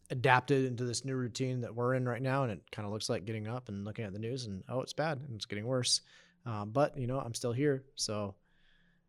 adapted 0.09 0.65
into 0.65 0.85
this 0.85 1.03
new 1.03 1.15
routine 1.15 1.61
that 1.61 1.73
we're 1.73 1.95
in 1.95 2.07
right 2.07 2.21
now, 2.21 2.43
and 2.43 2.51
it 2.51 2.61
kind 2.71 2.85
of 2.85 2.93
looks 2.93 3.09
like 3.09 3.25
getting 3.25 3.47
up 3.47 3.69
and 3.69 3.83
looking 3.83 4.05
at 4.05 4.13
the 4.13 4.19
news 4.19 4.45
and 4.45 4.63
oh, 4.69 4.81
it's 4.81 4.93
bad 4.93 5.19
and 5.19 5.35
it's 5.35 5.45
getting 5.45 5.65
worse. 5.65 6.01
Um, 6.45 6.71
but 6.71 6.97
you 6.97 7.07
know, 7.07 7.19
I'm 7.19 7.33
still 7.33 7.51
here, 7.51 7.83
so 7.95 8.35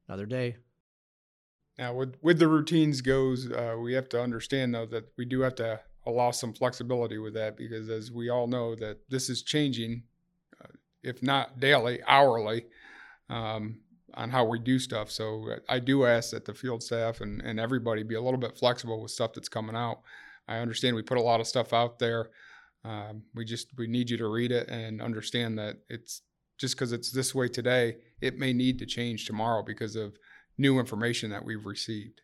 another 0.09 0.27
day. 0.27 0.57
Now, 1.79 1.95
with 1.95 2.17
with 2.23 2.39
the 2.39 2.49
routines 2.49 3.01
goes, 3.01 3.51
uh, 3.51 3.77
we 3.81 3.93
have 3.95 4.09
to 4.11 4.23
understand 4.23 4.75
though 4.75 4.87
that 4.87 5.13
we 5.17 5.25
do 5.25 5.41
have 5.41 5.55
to 5.57 5.81
allow 6.07 6.31
some 6.31 6.55
flexibility 6.55 7.19
with 7.19 7.35
that 7.35 7.57
because, 7.57 7.89
as 7.91 8.11
we 8.11 8.31
all 8.31 8.47
know, 8.47 8.75
that 8.77 8.99
this 9.11 9.29
is 9.29 9.43
changing, 9.43 10.05
uh, 10.63 10.69
if 11.03 11.23
not 11.23 11.61
daily, 11.61 12.01
hourly, 12.07 12.67
um, 13.29 13.81
on 14.15 14.31
how 14.31 14.45
we 14.45 14.59
do 14.59 14.79
stuff. 14.79 15.11
So 15.11 15.51
uh, 15.51 15.57
I 15.69 15.79
do 15.79 16.07
ask 16.07 16.31
that 16.31 16.47
the 16.47 16.55
field 16.55 16.83
staff 16.83 17.21
and 17.21 17.43
and 17.43 17.61
everybody 17.61 18.03
be 18.03 18.15
a 18.15 18.23
little 18.23 18.41
bit 18.41 18.57
flexible 18.57 19.03
with 19.03 19.11
stuff 19.11 19.35
that's 19.35 19.49
coming 19.49 19.77
out. 19.77 20.01
I 20.49 20.59
understand 20.59 20.97
we 20.97 21.03
put 21.03 21.19
a 21.19 21.23
lot 21.23 21.41
of 21.41 21.47
stuff 21.47 21.73
out 21.73 21.99
there. 21.99 22.31
Um, 22.85 23.25
we 23.35 23.45
just 23.45 23.77
we 23.77 23.87
need 23.87 24.09
you 24.09 24.17
to 24.17 24.29
read 24.29 24.53
it 24.53 24.69
and 24.69 25.03
understand 25.03 25.59
that 25.59 25.77
it's 25.89 26.23
just 26.59 26.75
because 26.75 26.93
it's 26.93 27.11
this 27.11 27.35
way 27.35 27.49
today, 27.49 27.97
it 28.21 28.39
may 28.39 28.53
need 28.53 28.79
to 28.79 28.87
change 28.87 29.27
tomorrow 29.27 29.63
because 29.63 29.97
of 29.97 30.19
new 30.59 30.79
information 30.79 31.31
that 31.31 31.45
we've 31.45 31.67
received. 31.67 32.23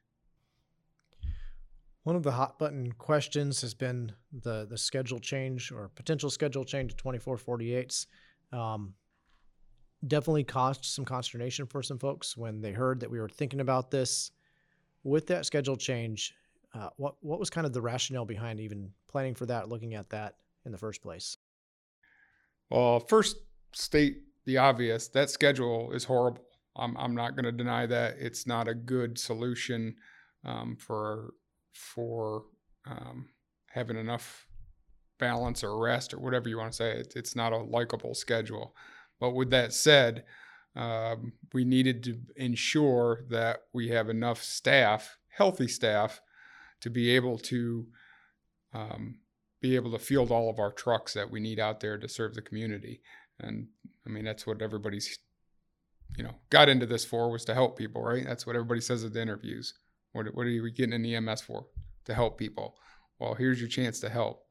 One 2.04 2.16
of 2.16 2.22
the 2.22 2.32
hot 2.32 2.58
button 2.58 2.92
questions 2.92 3.60
has 3.60 3.74
been 3.74 4.12
the 4.32 4.66
the 4.68 4.76
schedule 4.76 5.20
change 5.20 5.70
or 5.70 5.88
potential 5.94 6.30
schedule 6.30 6.64
change 6.64 6.96
to 6.96 7.04
2448s. 7.04 8.06
Um, 8.52 8.94
definitely 10.08 10.42
caused 10.42 10.84
some 10.84 11.04
consternation 11.04 11.66
for 11.66 11.82
some 11.82 11.98
folks 11.98 12.36
when 12.36 12.60
they 12.60 12.72
heard 12.72 12.98
that 13.00 13.10
we 13.10 13.20
were 13.20 13.28
thinking 13.28 13.60
about 13.60 13.90
this. 13.90 14.32
With 15.04 15.28
that 15.28 15.46
schedule 15.46 15.76
change, 15.76 16.34
uh, 16.74 16.88
what 16.96 17.14
what 17.20 17.38
was 17.38 17.50
kind 17.50 17.66
of 17.66 17.72
the 17.72 17.82
rationale 17.82 18.24
behind 18.24 18.58
even 18.60 18.90
planning 19.06 19.34
for 19.34 19.46
that, 19.46 19.68
looking 19.68 19.94
at 19.94 20.10
that 20.10 20.36
in 20.64 20.72
the 20.72 20.78
first 20.78 21.02
place? 21.02 21.36
Well, 22.68 22.98
first 23.00 23.36
state 23.74 24.18
the 24.44 24.58
obvious 24.58 25.08
that 25.08 25.30
schedule 25.30 25.92
is 25.92 26.04
horrible. 26.04 26.44
I'm 26.76 26.96
I'm 26.96 27.14
not 27.14 27.36
going 27.36 27.44
to 27.44 27.52
deny 27.52 27.86
that 27.86 28.16
it's 28.18 28.46
not 28.46 28.68
a 28.68 28.74
good 28.74 29.18
solution 29.18 29.96
um, 30.44 30.76
for 30.76 31.34
for 31.72 32.44
um, 32.86 33.28
having 33.70 33.96
enough 33.96 34.46
balance 35.18 35.62
or 35.62 35.78
rest 35.78 36.12
or 36.12 36.18
whatever 36.18 36.48
you 36.48 36.58
want 36.58 36.72
to 36.72 36.76
say. 36.76 36.90
It, 36.92 37.12
it's 37.14 37.36
not 37.36 37.52
a 37.52 37.58
likable 37.58 38.14
schedule. 38.14 38.74
But 39.20 39.30
with 39.30 39.50
that 39.50 39.72
said, 39.72 40.24
um, 40.74 41.32
we 41.52 41.64
needed 41.64 42.02
to 42.04 42.18
ensure 42.36 43.24
that 43.28 43.60
we 43.72 43.88
have 43.90 44.08
enough 44.08 44.42
staff, 44.42 45.16
healthy 45.28 45.68
staff, 45.68 46.20
to 46.80 46.90
be 46.90 47.10
able 47.10 47.38
to 47.38 47.86
um, 48.74 49.18
be 49.60 49.76
able 49.76 49.92
to 49.92 49.98
field 49.98 50.32
all 50.32 50.50
of 50.50 50.58
our 50.58 50.72
trucks 50.72 51.14
that 51.14 51.30
we 51.30 51.38
need 51.38 51.60
out 51.60 51.80
there 51.80 51.98
to 51.98 52.08
serve 52.08 52.34
the 52.34 52.42
community. 52.42 53.00
And 53.40 53.68
I 54.06 54.10
mean, 54.10 54.24
that's 54.24 54.46
what 54.46 54.62
everybody's, 54.62 55.18
you 56.16 56.24
know, 56.24 56.34
got 56.50 56.68
into 56.68 56.86
this 56.86 57.04
for 57.04 57.30
was 57.30 57.44
to 57.46 57.54
help 57.54 57.78
people, 57.78 58.02
right? 58.02 58.24
That's 58.24 58.46
what 58.46 58.56
everybody 58.56 58.80
says 58.80 59.04
at 59.04 59.12
the 59.12 59.22
interviews. 59.22 59.74
What, 60.12 60.26
what 60.34 60.46
are 60.46 60.50
you 60.50 60.70
getting 60.70 61.04
in 61.04 61.28
EMS 61.28 61.42
for? 61.42 61.66
To 62.04 62.14
help 62.14 62.38
people. 62.38 62.76
Well, 63.18 63.34
here's 63.34 63.60
your 63.60 63.68
chance 63.68 64.00
to 64.00 64.08
help. 64.08 64.44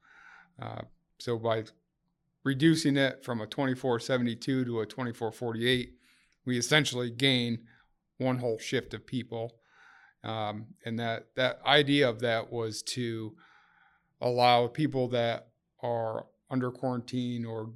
Uh, 0.61 0.81
so 1.19 1.38
by 1.38 1.65
reducing 2.43 2.97
it 2.97 3.23
from 3.23 3.41
a 3.41 3.47
2472 3.47 4.65
to 4.65 4.79
a 4.79 4.85
2448, 4.85 5.93
we 6.45 6.57
essentially 6.57 7.11
gain 7.11 7.59
one 8.17 8.38
whole 8.38 8.57
shift 8.57 8.93
of 8.93 9.05
people. 9.05 9.55
Um, 10.23 10.67
and 10.85 11.00
that, 11.00 11.27
that 11.35 11.59
idea 11.65 12.09
of 12.09 12.19
that 12.21 12.51
was 12.51 12.81
to 12.83 13.35
allow 14.21 14.67
people 14.67 15.07
that 15.09 15.47
are 15.81 16.27
under 16.50 16.71
quarantine 16.71 17.45
or 17.45 17.71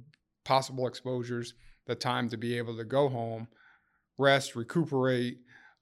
possible 0.46 0.86
exposures 0.86 1.54
the 1.86 1.94
time 1.94 2.28
to 2.28 2.36
be 2.36 2.56
able 2.56 2.76
to 2.76 2.84
go 2.84 3.08
home, 3.08 3.48
rest, 4.16 4.54
recuperate, 4.54 5.38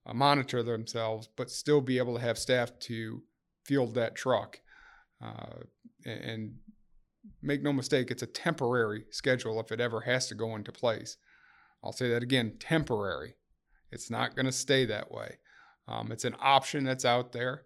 uh, 0.07 0.15
monitor 0.15 0.63
themselves, 0.63 1.29
but 1.37 1.51
still 1.51 1.81
be 1.81 1.99
able 1.99 2.15
to 2.15 2.21
have 2.21 2.39
staff 2.39 2.77
to 2.79 3.23
field 3.65 3.95
that 3.95 4.15
truck. 4.15 4.61
Uh, 5.23 5.63
and 6.05 6.55
make 7.43 7.63
no 7.63 7.73
mistake, 7.73 8.11
it's 8.11 8.23
a 8.23 8.27
temporary 8.27 9.05
schedule 9.11 9.61
if 9.61 9.71
it 9.71 9.81
ever 9.81 10.01
has 10.01 10.27
to 10.29 10.35
go 10.35 10.57
into 10.57 10.73
place. 10.73 11.17
I'll 11.83 11.93
say 11.93 12.09
that 12.11 12.23
again 12.23 12.57
temporary. 12.59 13.35
It's 13.93 14.11
not 14.11 14.35
going 14.35 14.47
to 14.47 14.53
stay 14.53 14.87
that 14.87 15.11
way. 15.11 15.39
Um, 15.87 16.11
it's 16.11 16.25
an 16.25 16.37
option 16.41 16.85
that's 16.85 17.05
out 17.05 17.33
there. 17.33 17.63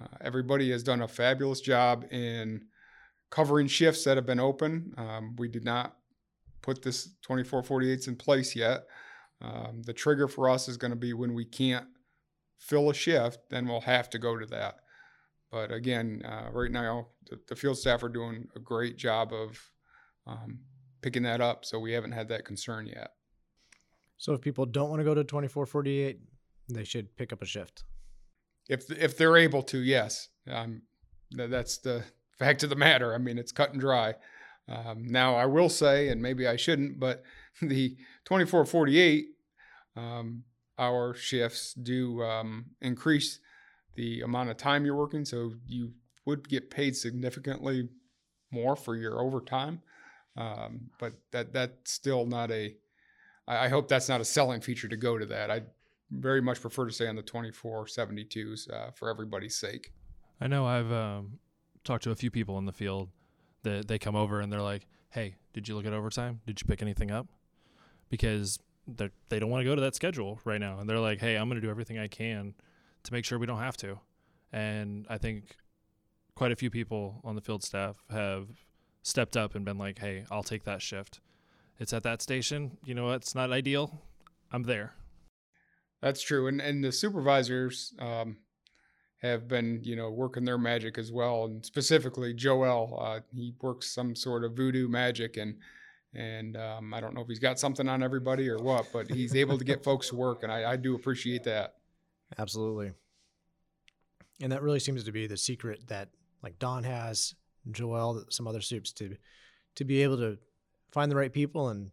Uh, 0.00 0.06
everybody 0.20 0.70
has 0.70 0.82
done 0.82 1.02
a 1.02 1.08
fabulous 1.08 1.60
job 1.60 2.06
in 2.10 2.62
covering 3.30 3.66
shifts 3.66 4.04
that 4.04 4.16
have 4.16 4.26
been 4.26 4.40
open. 4.40 4.94
Um, 4.96 5.36
we 5.36 5.48
did 5.48 5.64
not 5.64 5.96
put 6.62 6.82
this 6.82 7.14
2448s 7.26 8.08
in 8.08 8.16
place 8.16 8.54
yet. 8.54 8.84
Um, 9.42 9.82
the 9.84 9.92
trigger 9.92 10.28
for 10.28 10.50
us 10.50 10.68
is 10.68 10.76
going 10.76 10.90
to 10.90 10.96
be 10.96 11.12
when 11.12 11.34
we 11.34 11.44
can't 11.44 11.86
fill 12.58 12.90
a 12.90 12.94
shift, 12.94 13.38
then 13.48 13.66
we'll 13.66 13.80
have 13.80 14.10
to 14.10 14.18
go 14.18 14.36
to 14.36 14.46
that. 14.46 14.76
But 15.50 15.72
again, 15.72 16.22
uh, 16.24 16.50
right 16.52 16.70
now, 16.70 17.08
the, 17.28 17.40
the, 17.48 17.56
field 17.56 17.78
staff 17.78 18.02
are 18.02 18.08
doing 18.08 18.48
a 18.54 18.60
great 18.60 18.96
job 18.96 19.32
of 19.32 19.58
um, 20.26 20.60
picking 21.02 21.24
that 21.24 21.40
up, 21.40 21.64
so 21.64 21.78
we 21.78 21.92
haven't 21.92 22.12
had 22.12 22.28
that 22.28 22.44
concern 22.44 22.86
yet. 22.86 23.12
So 24.16 24.32
if 24.34 24.40
people 24.40 24.66
don't 24.66 24.90
want 24.90 25.00
to 25.00 25.04
go 25.04 25.14
to 25.14 25.24
2448, 25.24 26.20
they 26.68 26.84
should 26.84 27.16
pick 27.16 27.32
up 27.32 27.42
a 27.42 27.46
shift. 27.46 27.84
If 28.68 28.88
if 28.90 29.16
they're 29.16 29.36
able 29.36 29.62
to, 29.64 29.78
yes. 29.78 30.28
Um, 30.48 30.82
that's 31.32 31.78
the 31.78 32.04
fact 32.38 32.62
of 32.62 32.70
the 32.70 32.76
matter. 32.76 33.14
I 33.14 33.18
mean, 33.18 33.38
it's 33.38 33.50
cut 33.50 33.72
and 33.72 33.80
dry. 33.80 34.14
Um, 34.70 35.04
now, 35.06 35.34
I 35.34 35.46
will 35.46 35.68
say, 35.68 36.08
and 36.08 36.22
maybe 36.22 36.46
I 36.46 36.56
shouldn't, 36.56 37.00
but 37.00 37.22
the 37.60 37.96
2448 38.24 39.26
um, 39.96 40.44
hour 40.78 41.12
shifts 41.14 41.74
do 41.74 42.22
um, 42.22 42.66
increase 42.80 43.40
the 43.96 44.20
amount 44.22 44.50
of 44.50 44.56
time 44.56 44.84
you're 44.86 44.96
working. 44.96 45.24
So 45.24 45.52
you 45.66 45.92
would 46.24 46.48
get 46.48 46.70
paid 46.70 46.96
significantly 46.96 47.88
more 48.52 48.76
for 48.76 48.96
your 48.96 49.20
overtime. 49.20 49.82
Um, 50.36 50.90
but 50.98 51.14
that 51.32 51.52
that's 51.52 51.92
still 51.92 52.24
not 52.24 52.50
a. 52.50 52.76
I, 53.48 53.68
hope 53.68 53.88
that's 53.88 54.08
not 54.08 54.20
a 54.20 54.24
selling 54.24 54.60
feature 54.60 54.86
to 54.86 54.96
go 54.96 55.18
to 55.18 55.26
that. 55.26 55.50
I 55.50 55.62
very 56.12 56.40
much 56.40 56.60
prefer 56.60 56.86
to 56.86 56.92
stay 56.92 57.08
on 57.08 57.16
the 57.16 57.22
2472s 57.22 58.72
uh, 58.72 58.92
for 58.92 59.10
everybody's 59.10 59.56
sake. 59.56 59.92
I 60.40 60.46
know 60.46 60.66
I've 60.66 60.92
um, 60.92 61.40
talked 61.82 62.04
to 62.04 62.12
a 62.12 62.14
few 62.14 62.30
people 62.30 62.58
in 62.58 62.66
the 62.66 62.72
field 62.72 63.08
that 63.62 63.88
they 63.88 63.98
come 63.98 64.16
over 64.16 64.40
and 64.40 64.52
they're 64.52 64.62
like, 64.62 64.86
"Hey, 65.10 65.36
did 65.52 65.68
you 65.68 65.74
look 65.74 65.86
at 65.86 65.92
overtime? 65.92 66.40
Did 66.46 66.60
you 66.60 66.66
pick 66.66 66.82
anything 66.82 67.10
up?" 67.10 67.28
Because 68.08 68.58
they 68.86 69.10
they 69.28 69.38
don't 69.38 69.50
want 69.50 69.60
to 69.60 69.64
go 69.64 69.74
to 69.74 69.80
that 69.82 69.94
schedule 69.94 70.40
right 70.44 70.60
now, 70.60 70.78
and 70.78 70.88
they're 70.88 70.98
like, 70.98 71.20
"Hey, 71.20 71.36
I'm 71.36 71.48
going 71.48 71.60
to 71.60 71.66
do 71.66 71.70
everything 71.70 71.98
I 71.98 72.08
can 72.08 72.54
to 73.04 73.12
make 73.12 73.24
sure 73.24 73.38
we 73.38 73.46
don't 73.46 73.58
have 73.58 73.76
to." 73.78 73.98
And 74.52 75.06
I 75.08 75.18
think 75.18 75.56
quite 76.34 76.52
a 76.52 76.56
few 76.56 76.70
people 76.70 77.20
on 77.24 77.34
the 77.34 77.40
field 77.40 77.62
staff 77.62 78.02
have 78.10 78.48
stepped 79.02 79.36
up 79.36 79.54
and 79.54 79.64
been 79.64 79.78
like, 79.78 79.98
"Hey, 79.98 80.24
I'll 80.30 80.42
take 80.42 80.64
that 80.64 80.82
shift. 80.82 81.20
It's 81.78 81.92
at 81.92 82.02
that 82.02 82.20
station. 82.22 82.78
You 82.84 82.94
know, 82.94 83.12
it's 83.12 83.34
not 83.34 83.52
ideal. 83.52 84.02
I'm 84.52 84.64
there." 84.64 84.94
That's 86.00 86.22
true, 86.22 86.46
and 86.46 86.60
and 86.60 86.82
the 86.82 86.92
supervisors 86.92 87.92
um, 87.98 88.38
have 89.22 89.46
been 89.48 89.80
you 89.82 89.96
know 89.96 90.10
working 90.10 90.44
their 90.44 90.58
magic 90.58 90.98
as 90.98 91.12
well, 91.12 91.44
and 91.44 91.64
specifically 91.64 92.34
Joel, 92.34 92.98
uh, 93.00 93.20
he 93.34 93.54
works 93.60 93.92
some 93.92 94.14
sort 94.16 94.44
of 94.44 94.54
voodoo 94.54 94.88
magic, 94.88 95.36
and 95.36 95.56
and 96.14 96.56
um, 96.56 96.92
I 96.92 97.00
don't 97.00 97.14
know 97.14 97.20
if 97.20 97.28
he's 97.28 97.38
got 97.38 97.58
something 97.58 97.88
on 97.88 98.02
everybody 98.02 98.48
or 98.48 98.58
what, 98.58 98.86
but 98.92 99.10
he's 99.10 99.34
able 99.34 99.58
to 99.58 99.64
get 99.64 99.84
folks 99.84 100.08
to 100.08 100.16
work, 100.16 100.42
and 100.42 100.50
I, 100.50 100.72
I 100.72 100.76
do 100.76 100.94
appreciate 100.94 101.44
that. 101.44 101.74
Absolutely, 102.38 102.92
and 104.40 104.50
that 104.52 104.62
really 104.62 104.80
seems 104.80 105.04
to 105.04 105.12
be 105.12 105.26
the 105.26 105.36
secret 105.36 105.86
that 105.88 106.08
like 106.42 106.58
Don 106.58 106.84
has, 106.84 107.34
Joel, 107.70 108.24
some 108.30 108.48
other 108.48 108.60
soups 108.60 108.92
to 108.94 109.16
to 109.76 109.84
be 109.84 110.02
able 110.02 110.16
to 110.16 110.38
find 110.92 111.10
the 111.10 111.16
right 111.16 111.32
people 111.32 111.68
and 111.68 111.90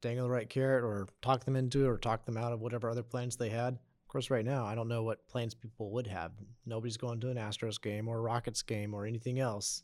dangle 0.00 0.26
the 0.26 0.30
right 0.30 0.50
carrot 0.50 0.84
or 0.84 1.08
talk 1.22 1.44
them 1.44 1.56
into 1.56 1.84
it 1.84 1.88
or 1.88 1.96
talk 1.96 2.26
them 2.26 2.36
out 2.36 2.52
of 2.52 2.60
whatever 2.60 2.90
other 2.90 3.02
plans 3.02 3.36
they 3.36 3.48
had. 3.48 3.78
Course, 4.14 4.30
right 4.30 4.44
now, 4.44 4.64
I 4.64 4.76
don't 4.76 4.86
know 4.86 5.02
what 5.02 5.26
plans 5.26 5.54
people 5.54 5.90
would 5.90 6.06
have. 6.06 6.30
Nobody's 6.66 6.96
going 6.96 7.18
to 7.18 7.30
an 7.30 7.36
Astros 7.36 7.82
game 7.82 8.06
or 8.06 8.18
a 8.18 8.20
Rockets 8.20 8.62
game 8.62 8.94
or 8.94 9.06
anything 9.06 9.40
else. 9.40 9.82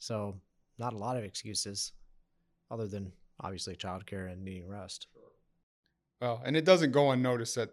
So, 0.00 0.34
not 0.80 0.94
a 0.94 0.98
lot 0.98 1.16
of 1.16 1.22
excuses 1.22 1.92
other 2.72 2.88
than 2.88 3.12
obviously 3.38 3.76
childcare 3.76 4.32
and 4.32 4.42
needing 4.42 4.66
rest. 4.66 5.06
Well, 6.20 6.42
and 6.44 6.56
it 6.56 6.64
doesn't 6.64 6.90
go 6.90 7.12
unnoticed 7.12 7.54
that 7.54 7.70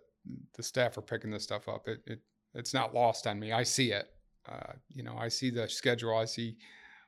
the 0.55 0.61
staff 0.61 0.95
are 0.95 1.01
picking 1.01 1.31
this 1.31 1.41
stuff 1.41 1.67
up. 1.67 1.87
It, 1.87 2.01
it 2.05 2.19
it's 2.53 2.75
not 2.75 2.93
lost 2.93 3.25
on 3.25 3.39
me. 3.39 3.51
I 3.51 3.63
see 3.63 3.91
it. 3.91 4.11
Uh, 4.47 4.73
you 4.89 5.01
know, 5.01 5.17
I 5.17 5.27
see 5.27 5.49
the 5.49 5.67
schedule. 5.67 6.15
I 6.15 6.25
see 6.25 6.57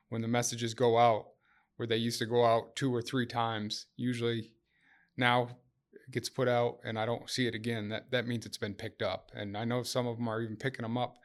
when 0.08 0.22
the 0.22 0.26
messages 0.26 0.74
go 0.74 0.98
out 0.98 1.26
where 1.76 1.86
they 1.86 1.98
used 1.98 2.18
to 2.18 2.26
go 2.26 2.44
out 2.44 2.74
two 2.74 2.92
or 2.92 3.00
three 3.00 3.26
times. 3.26 3.86
Usually, 3.96 4.50
now 5.16 5.50
gets 6.12 6.28
put 6.28 6.48
out 6.48 6.78
and 6.84 6.98
I 6.98 7.06
don't 7.06 7.28
see 7.28 7.46
it 7.46 7.54
again, 7.54 7.88
that 7.88 8.10
that 8.10 8.26
means 8.26 8.46
it's 8.46 8.58
been 8.58 8.74
picked 8.74 9.02
up. 9.02 9.30
And 9.34 9.56
I 9.56 9.64
know 9.64 9.82
some 9.82 10.06
of 10.06 10.16
them 10.16 10.28
are 10.28 10.40
even 10.42 10.56
picking 10.56 10.82
them 10.82 10.98
up 10.98 11.18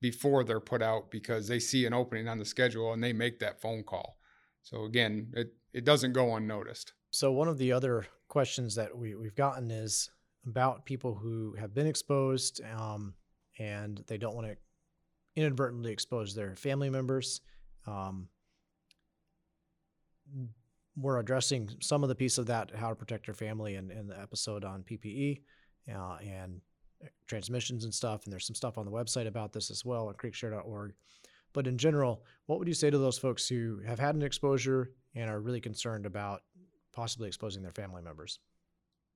before 0.00 0.44
they're 0.44 0.60
put 0.60 0.82
out 0.82 1.10
because 1.10 1.48
they 1.48 1.58
see 1.58 1.86
an 1.86 1.94
opening 1.94 2.28
on 2.28 2.38
the 2.38 2.44
schedule 2.44 2.92
and 2.92 3.02
they 3.02 3.12
make 3.12 3.38
that 3.40 3.60
phone 3.60 3.82
call. 3.82 4.18
So 4.62 4.84
again, 4.84 5.32
it 5.34 5.54
it 5.72 5.84
doesn't 5.84 6.12
go 6.12 6.36
unnoticed. 6.36 6.92
So 7.10 7.32
one 7.32 7.48
of 7.48 7.58
the 7.58 7.72
other 7.72 8.06
questions 8.28 8.74
that 8.74 8.96
we 8.96 9.14
we've 9.14 9.34
gotten 9.34 9.70
is 9.70 10.10
about 10.46 10.84
people 10.84 11.14
who 11.14 11.54
have 11.58 11.74
been 11.74 11.86
exposed 11.86 12.60
um, 12.78 13.14
and 13.58 14.02
they 14.06 14.18
don't 14.18 14.34
want 14.34 14.46
to 14.46 14.56
inadvertently 15.34 15.92
expose 15.92 16.34
their 16.34 16.56
family 16.56 16.90
members. 16.90 17.40
Um, 17.86 18.28
we're 20.96 21.18
addressing 21.18 21.70
some 21.80 22.02
of 22.02 22.08
the 22.08 22.14
piece 22.14 22.38
of 22.38 22.46
that, 22.46 22.72
how 22.74 22.88
to 22.88 22.94
protect 22.94 23.26
your 23.26 23.34
family, 23.34 23.74
in, 23.74 23.90
in 23.90 24.06
the 24.06 24.18
episode 24.20 24.64
on 24.64 24.82
PPE 24.82 25.42
uh, 25.94 26.16
and 26.22 26.60
uh, 27.04 27.08
transmissions 27.26 27.84
and 27.84 27.92
stuff. 27.92 28.24
And 28.24 28.32
there's 28.32 28.46
some 28.46 28.54
stuff 28.54 28.78
on 28.78 28.86
the 28.86 28.90
website 28.90 29.26
about 29.26 29.52
this 29.52 29.70
as 29.70 29.84
well 29.84 30.08
at 30.08 30.16
creekshare.org. 30.16 30.94
But 31.52 31.66
in 31.66 31.78
general, 31.78 32.22
what 32.46 32.58
would 32.58 32.68
you 32.68 32.74
say 32.74 32.90
to 32.90 32.98
those 32.98 33.18
folks 33.18 33.48
who 33.48 33.80
have 33.86 33.98
had 33.98 34.14
an 34.14 34.22
exposure 34.22 34.92
and 35.14 35.30
are 35.30 35.40
really 35.40 35.60
concerned 35.60 36.06
about 36.06 36.42
possibly 36.92 37.28
exposing 37.28 37.62
their 37.62 37.72
family 37.72 38.02
members? 38.02 38.40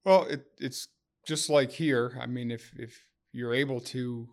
Well, 0.04 0.24
it, 0.24 0.46
it's 0.58 0.88
just 1.26 1.50
like 1.50 1.70
here. 1.70 2.18
I 2.20 2.26
mean, 2.26 2.50
if 2.50 2.72
if 2.78 3.04
you're 3.32 3.54
able 3.54 3.80
to 3.80 4.28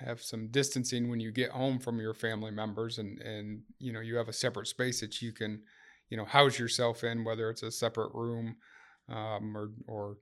have 0.00 0.22
some 0.22 0.48
distancing 0.48 1.08
when 1.08 1.20
you 1.20 1.30
get 1.30 1.50
home 1.50 1.78
from 1.78 2.00
your 2.00 2.14
family 2.14 2.50
members, 2.50 2.98
and 2.98 3.20
and 3.20 3.62
you 3.78 3.92
know 3.92 4.00
you 4.00 4.16
have 4.16 4.28
a 4.28 4.32
separate 4.32 4.66
space 4.66 5.00
that 5.00 5.20
you 5.20 5.32
can 5.32 5.62
you 6.10 6.16
know 6.16 6.24
house 6.24 6.58
yourself 6.58 7.04
in, 7.04 7.24
whether 7.24 7.50
it's 7.50 7.62
a 7.62 7.70
separate 7.70 8.14
room 8.14 8.56
um, 9.08 9.56
or 9.56 9.70
or 9.86 10.16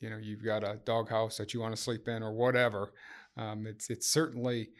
you 0.00 0.10
know 0.10 0.18
you've 0.18 0.44
got 0.44 0.64
a 0.64 0.80
doghouse 0.84 1.36
that 1.36 1.54
you 1.54 1.60
want 1.60 1.74
to 1.74 1.82
sleep 1.82 2.08
in 2.08 2.22
or 2.22 2.32
whatever. 2.32 2.92
Um, 3.36 3.66
it's 3.66 3.90
it's 3.90 4.08
certainly 4.08 4.70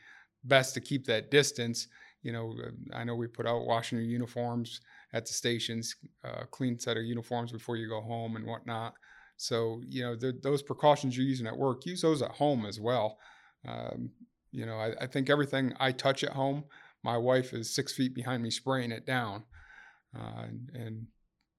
best 0.45 0.75
to 0.75 0.81
keep 0.81 1.07
that 1.07 1.31
distance. 1.31 1.88
You 2.23 2.33
know, 2.33 2.55
uh, 2.64 2.97
I 2.97 3.05
know 3.05 3.14
we 3.14 3.26
put 3.26 3.47
out 3.47 3.67
washing 3.67 3.99
your 3.99 4.07
uniforms 4.07 4.81
at 5.12 5.26
the 5.26 5.33
stations, 5.33 5.97
uh, 6.25 6.45
clean 6.50 6.79
set 6.79 6.97
of 6.97 7.05
uniforms 7.05 7.52
before 7.52 7.76
you 7.76 7.88
go 7.88 8.00
home 8.00 8.37
and 8.37 8.47
whatnot. 8.47 8.95
So, 9.37 9.81
you 9.88 10.02
know, 10.02 10.14
the, 10.14 10.38
those 10.43 10.62
precautions 10.62 11.17
you're 11.17 11.26
using 11.26 11.47
at 11.47 11.57
work, 11.57 11.85
use 11.85 12.02
those 12.02 12.23
at 12.23 12.31
home 12.31 12.64
as 12.64 12.79
well. 12.79 13.19
Um, 13.67 14.11
you 14.52 14.67
know, 14.67 14.76
I, 14.76 14.93
I, 15.00 15.07
think 15.07 15.31
everything 15.31 15.73
I 15.81 15.93
touch 15.93 16.23
at 16.23 16.33
home, 16.33 16.64
my 17.02 17.17
wife 17.17 17.52
is 17.52 17.75
six 17.75 17.93
feet 17.93 18.14
behind 18.14 18.43
me 18.43 18.50
spraying 18.50 18.93
it 18.93 19.07
down. 19.07 19.45
Uh, 20.16 20.42
and, 20.42 20.71
and, 20.75 21.07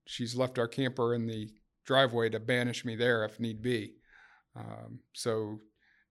she's 0.06 0.36
left 0.36 0.60
our 0.60 0.68
camper 0.68 1.16
in 1.16 1.28
the 1.28 1.50
driveway 1.86 2.30
to 2.30 2.38
banish 2.38 2.84
me 2.84 2.94
there 2.94 3.24
if 3.24 3.40
need 3.40 3.62
be. 3.62 3.94
Um, 4.54 5.00
so 5.14 5.62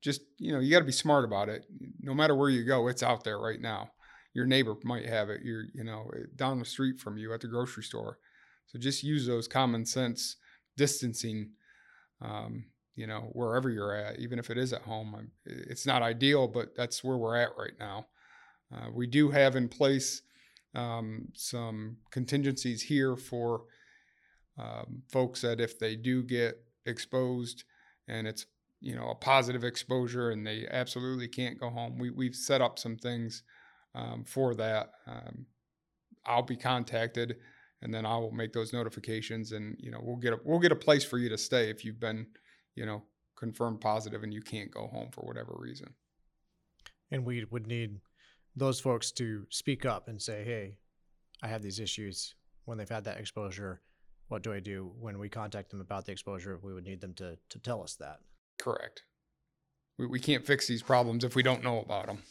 just, 0.01 0.23
you 0.39 0.51
know, 0.51 0.61
you 0.61 0.71
got 0.71 0.79
to 0.79 0.87
be 0.87 0.93
smart 0.93 1.27
about 1.27 1.51
it. 1.51 1.67
No 2.01 2.15
matter 2.15 2.35
where 2.35 2.49
you 2.49 2.65
go, 2.65 2.89
it's 2.89 3.03
out 3.03 3.23
there 3.23 3.39
right 3.39 3.61
now. 3.61 3.91
Your 4.33 4.47
neighbor 4.47 4.77
might 4.83 5.05
have 5.05 5.29
it. 5.29 5.43
You're, 5.45 5.65
you 5.75 5.85
know, 5.85 6.11
down 6.37 6.59
the 6.59 6.65
street 6.65 7.01
from 7.01 7.19
you 7.19 7.35
at 7.35 7.43
the 7.43 7.49
grocery 7.49 7.83
store. 7.83 8.17
So 8.65 8.79
just 8.79 9.03
use 9.03 9.27
those 9.27 9.47
common 9.47 9.85
sense 9.85 10.37
distancing 10.75 11.51
um, 12.23 12.65
you 12.95 13.07
know, 13.07 13.31
wherever 13.33 13.71
you're 13.71 13.95
at, 13.95 14.19
even 14.19 14.39
if 14.39 14.51
it 14.51 14.59
is 14.59 14.73
at 14.73 14.83
home. 14.83 15.31
It's 15.45 15.87
not 15.87 16.03
ideal, 16.03 16.47
but 16.47 16.77
that's 16.77 17.03
where 17.03 17.17
we're 17.17 17.37
at 17.37 17.57
right 17.59 17.73
now. 17.79 18.07
Uh, 18.73 18.89
we 18.93 19.07
do 19.07 19.31
have 19.31 19.57
in 19.57 19.69
place 19.69 20.23
um, 20.75 21.29
some 21.35 21.99
contingencies 22.11 22.83
here 22.83 23.17
for 23.17 23.65
um, 24.59 25.03
folks 25.11 25.41
that 25.43 25.61
if 25.61 25.79
they 25.79 25.97
do 25.97 26.23
get 26.23 26.63
exposed 26.87 27.65
and 28.09 28.27
it's 28.27 28.47
you 28.81 28.95
know 28.95 29.11
a 29.11 29.15
positive 29.15 29.65
exposure 29.65 30.31
and 30.31 30.47
they 30.47 30.67
absolutely 30.71 31.29
can't 31.29 31.61
go 31.61 31.71
home, 31.71 31.99
we 31.99 32.11
we've 32.11 32.37
set 32.37 32.61
up 32.61 32.79
some 32.79 32.97
things 32.97 33.43
um, 33.95 34.25
for 34.25 34.55
that. 34.55 34.91
Um, 35.07 35.47
I'll 36.25 36.43
be 36.43 36.57
contacted 36.57 37.37
and 37.83 37.93
then 37.93 38.07
I 38.07 38.17
will 38.17 38.31
make 38.31 38.53
those 38.53 38.73
notifications, 38.73 39.53
and 39.53 39.77
you 39.79 39.91
know 39.91 39.99
we'll 40.01 40.17
get 40.17 40.33
a 40.33 40.39
we'll 40.45 40.61
get 40.61 40.73
a 40.73 40.77
place 40.77 41.05
for 41.05 41.19
you 41.19 41.29
to 41.29 41.37
stay 41.37 41.69
if 41.69 41.85
you've 41.85 42.01
been, 42.01 42.29
you 42.77 42.87
know, 42.87 43.03
confirmed 43.37 43.81
positive 43.81 44.23
and 44.23 44.33
you 44.33 44.41
can't 44.41 44.71
go 44.71 44.87
home 44.87 45.11
for 45.11 45.23
whatever 45.23 45.55
reason. 45.59 45.93
And 47.11 47.27
we 47.27 47.45
would 47.51 47.67
need 47.67 48.01
those 48.57 48.81
folks 48.81 49.11
to 49.13 49.47
speak 49.51 49.85
up 49.85 50.09
and 50.09 50.21
say, 50.21 50.45
"Hey, 50.45 50.79
I 51.43 51.49
have 51.49 51.63
these 51.63 51.81
issues." 51.81 52.35
When 52.65 52.79
they've 52.79 52.89
had 52.89 53.05
that 53.05 53.19
exposure, 53.19 53.83
what 54.29 54.43
do 54.43 54.53
I 54.53 54.61
do? 54.61 54.93
When 55.01 55.19
we 55.19 55.29
contact 55.29 55.71
them 55.71 55.81
about 55.81 56.07
the 56.07 56.13
exposure, 56.13 56.59
we 56.63 56.73
would 56.73 56.85
need 56.85 57.01
them 57.01 57.15
to 57.15 57.39
to 57.49 57.59
tell 57.59 57.83
us 57.83 57.95
that. 57.97 58.21
Correct. 58.59 59.03
We 59.99 60.07
we 60.07 60.21
can't 60.21 60.47
fix 60.47 60.67
these 60.67 60.83
problems 60.83 61.25
if 61.25 61.35
we 61.35 61.43
don't 61.43 61.65
know 61.65 61.81
about 61.81 62.07
them. 62.07 62.23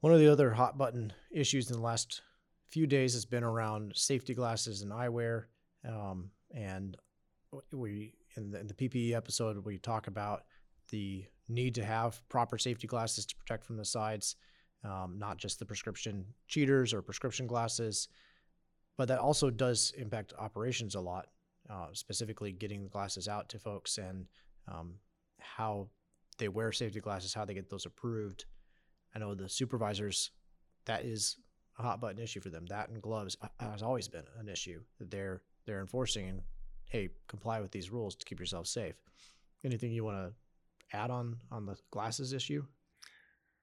One 0.00 0.12
of 0.12 0.20
the 0.20 0.28
other 0.28 0.52
hot 0.52 0.78
button 0.78 1.12
issues 1.32 1.70
in 1.70 1.76
the 1.76 1.82
last 1.82 2.22
few 2.70 2.86
days 2.86 3.14
has 3.14 3.24
been 3.24 3.44
around 3.44 3.92
safety 3.96 4.34
glasses 4.34 4.82
and 4.82 4.92
eyewear. 4.92 5.44
Um, 5.88 6.30
and 6.54 6.96
we, 7.72 8.14
in 8.36 8.50
the, 8.50 8.60
in 8.60 8.66
the 8.66 8.74
PPE 8.74 9.14
episode, 9.14 9.64
we 9.64 9.78
talk 9.78 10.06
about 10.06 10.44
the 10.90 11.24
need 11.48 11.74
to 11.76 11.84
have 11.84 12.20
proper 12.28 12.58
safety 12.58 12.86
glasses 12.86 13.26
to 13.26 13.36
protect 13.36 13.64
from 13.64 13.76
the 13.76 13.84
sides, 13.84 14.36
um, 14.84 15.16
not 15.18 15.38
just 15.38 15.58
the 15.58 15.64
prescription 15.64 16.24
cheaters 16.46 16.92
or 16.92 17.02
prescription 17.02 17.46
glasses. 17.46 18.08
But 18.96 19.08
that 19.08 19.20
also 19.20 19.50
does 19.50 19.92
impact 19.96 20.32
operations 20.38 20.96
a 20.96 21.00
lot, 21.00 21.28
uh, 21.70 21.86
specifically 21.92 22.52
getting 22.52 22.82
the 22.82 22.90
glasses 22.90 23.28
out 23.28 23.48
to 23.50 23.58
folks 23.58 23.98
and 23.98 24.26
um, 24.66 24.94
how 25.38 25.88
they 26.38 26.48
wear 26.48 26.72
safety 26.72 27.00
glasses, 27.00 27.34
how 27.34 27.44
they 27.44 27.54
get 27.54 27.70
those 27.70 27.86
approved. 27.86 28.44
I 29.14 29.18
know 29.18 29.34
the 29.34 29.48
supervisors, 29.48 30.30
that 30.86 31.04
is 31.04 31.36
a 31.78 31.82
hot 31.82 32.00
button 32.00 32.20
issue 32.20 32.40
for 32.40 32.50
them. 32.50 32.66
That 32.66 32.88
and 32.88 33.00
gloves 33.00 33.36
has 33.60 33.82
always 33.82 34.08
been 34.08 34.24
an 34.38 34.48
issue 34.48 34.80
that 34.98 35.10
they're 35.10 35.42
they're 35.66 35.80
enforcing 35.80 36.28
and 36.28 36.42
hey, 36.90 37.10
comply 37.28 37.60
with 37.60 37.70
these 37.70 37.90
rules 37.90 38.16
to 38.16 38.24
keep 38.24 38.40
yourself 38.40 38.66
safe. 38.66 38.94
Anything 39.64 39.92
you 39.92 40.04
want 40.04 40.16
to 40.16 40.96
add 40.96 41.10
on 41.10 41.36
on 41.52 41.66
the 41.66 41.76
glasses 41.90 42.32
issue? 42.32 42.64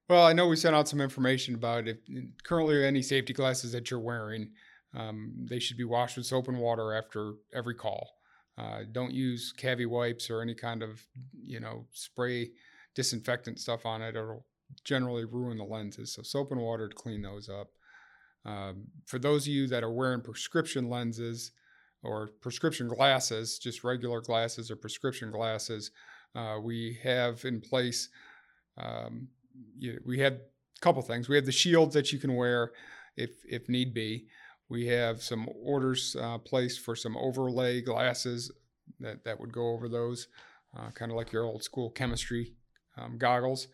Well, 0.07 0.25
I 0.25 0.33
know 0.33 0.47
we 0.47 0.55
sent 0.55 0.75
out 0.75 0.87
some 0.87 1.01
information 1.01 1.55
about 1.55 1.87
if 1.87 1.97
currently 2.43 2.85
any 2.85 3.01
safety 3.01 3.33
glasses 3.33 3.71
that 3.71 3.89
you're 3.89 3.99
wearing, 3.99 4.51
um, 4.95 5.33
they 5.49 5.59
should 5.59 5.77
be 5.77 5.83
washed 5.83 6.17
with 6.17 6.27
soap 6.27 6.47
and 6.47 6.59
water 6.59 6.93
after 6.93 7.33
every 7.53 7.73
call. 7.73 8.11
Uh, 8.57 8.81
don't 8.91 9.11
use 9.11 9.53
cavi 9.57 9.87
wipes 9.87 10.29
or 10.29 10.41
any 10.41 10.55
kind 10.55 10.81
of 10.81 11.01
you 11.45 11.59
know 11.59 11.85
spray 11.91 12.51
disinfectant 12.93 13.59
stuff 13.59 13.85
on 13.85 14.01
it. 14.01 14.15
It'll 14.15 14.45
generally 14.83 15.25
ruin 15.25 15.57
the 15.57 15.63
lenses. 15.63 16.13
So 16.13 16.21
soap 16.21 16.51
and 16.51 16.61
water 16.61 16.87
to 16.87 16.95
clean 16.95 17.21
those 17.21 17.49
up. 17.49 17.69
Um, 18.45 18.85
for 19.05 19.19
those 19.19 19.43
of 19.43 19.53
you 19.53 19.67
that 19.67 19.83
are 19.83 19.91
wearing 19.91 20.21
prescription 20.21 20.89
lenses 20.89 21.51
or 22.03 22.29
prescription 22.41 22.87
glasses, 22.87 23.57
just 23.57 23.83
regular 23.83 24.21
glasses 24.21 24.69
or 24.69 24.75
prescription 24.75 25.31
glasses, 25.31 25.91
uh, 26.35 26.57
we 26.61 26.97
have 27.03 27.43
in 27.43 27.59
place, 27.59 28.09
um, 28.77 29.27
you, 29.77 29.99
we 30.05 30.19
have 30.19 30.33
a 30.33 30.39
couple 30.81 31.01
things. 31.01 31.29
We 31.29 31.35
have 31.35 31.45
the 31.45 31.51
shields 31.51 31.93
that 31.93 32.11
you 32.11 32.19
can 32.19 32.35
wear 32.35 32.71
if, 33.15 33.31
if 33.47 33.69
need 33.69 33.93
be. 33.93 34.27
We 34.69 34.87
have 34.87 35.21
some 35.21 35.47
orders 35.61 36.15
uh, 36.19 36.39
placed 36.39 36.79
for 36.79 36.95
some 36.95 37.15
overlay 37.17 37.81
glasses 37.81 38.51
that, 38.99 39.23
that 39.23 39.39
would 39.39 39.53
go 39.53 39.69
over 39.69 39.87
those, 39.87 40.27
uh, 40.77 40.89
kind 40.91 41.11
of 41.11 41.17
like 41.17 41.31
your 41.31 41.43
old 41.43 41.63
school 41.63 41.91
chemistry 41.91 42.53
um, 42.97 43.17
goggles. 43.17 43.67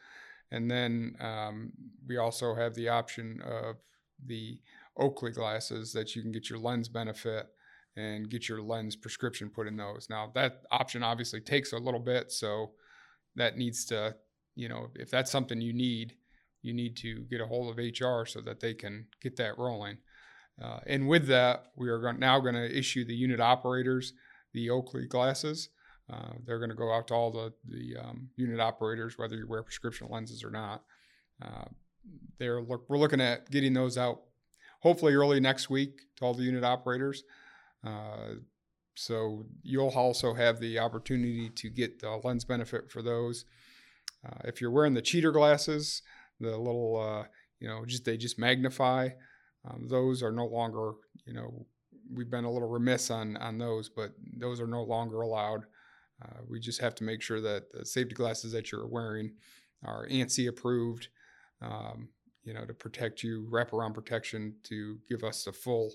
And 0.52 0.70
then 0.70 1.16
um, 1.22 1.72
we 2.08 2.18
also 2.18 2.54
have 2.56 2.76
the 2.76 2.90
option 2.90 3.42
of 3.42 3.78
the 4.26 4.60
Oakley 4.98 5.32
glasses 5.32 5.94
that 5.94 6.16
you 6.16 6.22
can 6.22 6.32
get 6.32 6.50
your 6.50 6.60
lens 6.60 6.90
benefit 6.90 7.48
and 7.96 8.30
get 8.30 8.50
your 8.50 8.62
lens 8.62 8.96
prescription 8.96 9.50
put 9.50 9.68
in 9.68 9.78
those. 9.78 10.08
Now 10.10 10.32
that 10.36 10.64
option 10.72 11.04
obviously 11.04 11.40
takes 11.40 11.72
a 11.72 11.78
little 11.78 12.00
bit, 12.00 12.32
so 12.32 12.72
that 13.36 13.58
needs 13.58 13.86
to, 13.86 14.16
you 14.62 14.70
know, 14.70 14.90
if 14.96 15.10
that's 15.10 15.32
something 15.32 15.60
you 15.60 15.74
need, 15.74 16.14
you 16.62 16.74
need 16.74 16.96
to 16.98 17.22
get 17.30 17.42
a 17.42 17.48
hold 17.48 17.72
of 17.72 17.78
HR 17.78 18.26
so 18.26 18.42
that 18.42 18.60
they 18.60 18.74
can 18.74 19.08
get 19.22 19.36
that 19.38 19.58
rolling. 19.58 19.98
Uh, 20.62 20.80
and 20.86 21.08
with 21.08 21.26
that, 21.28 21.72
we 21.76 21.90
are 21.90 22.14
now 22.14 22.40
going 22.40 22.54
to 22.54 22.78
issue 22.78 23.04
the 23.04 23.16
unit 23.16 23.40
operators 23.40 24.14
the 24.54 24.70
Oakley 24.70 25.08
glasses. 25.08 25.70
Uh, 26.12 26.34
they're 26.46 26.60
going 26.60 26.70
to 26.70 26.76
go 26.76 26.94
out 26.94 27.08
to 27.08 27.14
all 27.14 27.32
the 27.32 27.54
the 27.66 27.96
um, 27.98 28.30
unit 28.36 28.60
operators, 28.60 29.18
whether 29.18 29.36
you 29.36 29.48
wear 29.48 29.64
prescription 29.64 30.08
lenses 30.10 30.44
or 30.44 30.52
not. 30.52 30.84
Uh, 31.42 31.66
they're 32.38 32.62
look, 32.62 32.84
we're 32.90 32.98
looking 32.98 33.22
at 33.22 33.50
getting 33.50 33.74
those 33.74 33.98
out 33.98 34.22
hopefully 34.82 35.14
early 35.14 35.40
next 35.40 35.70
week 35.70 36.02
to 36.18 36.26
all 36.26 36.34
the 36.34 36.44
unit 36.44 36.64
operators. 36.64 37.24
Uh, 37.86 38.36
so 38.96 39.46
you'll 39.64 39.90
also 39.90 40.34
have 40.34 40.60
the 40.60 40.78
opportunity 40.80 41.50
to 41.50 41.70
get 41.70 42.00
the 42.00 42.20
lens 42.24 42.44
benefit 42.44 42.92
for 42.92 43.02
those. 43.02 43.46
Uh, 44.26 44.40
if 44.46 44.62
you're 44.62 44.72
wearing 44.72 44.94
the 44.94 45.02
cheater 45.02 45.32
glasses, 45.32 46.02
the 46.40 46.58
little 46.58 46.98
uh, 46.98 47.28
you 47.60 47.68
know 47.68 47.86
just 47.86 48.06
they 48.06 48.18
just 48.18 48.40
magnify. 48.40 49.10
Um, 49.70 49.88
those 49.88 50.24
are 50.24 50.32
no 50.32 50.46
longer 50.46 50.94
you 51.26 51.34
know 51.34 51.66
we've 52.14 52.32
been 52.32 52.46
a 52.46 52.52
little 52.52 52.70
remiss 52.70 53.12
on 53.12 53.38
on 53.38 53.58
those, 53.58 53.90
but 53.90 54.12
those 54.38 54.60
are 54.60 54.68
no 54.68 54.84
longer 54.84 55.22
allowed. 55.22 55.66
Uh, 56.24 56.42
we 56.48 56.60
just 56.60 56.82
have 56.82 56.94
to 56.96 57.04
make 57.04 57.22
sure 57.22 57.42
that 57.42 57.72
the 57.72 57.86
safety 57.86 58.14
glasses 58.14 58.52
that 58.52 58.72
you're 58.72 58.88
wearing 58.88 59.34
are 59.84 60.08
ANSI 60.08 60.48
approved 60.48 61.08
um, 61.62 62.10
you 62.44 62.54
know, 62.54 62.66
to 62.66 62.74
protect 62.74 63.24
you, 63.24 63.48
wraparound 63.52 63.94
protection 63.94 64.56
to 64.64 64.98
give 65.08 65.24
us 65.24 65.44
the 65.44 65.54
full 65.54 65.92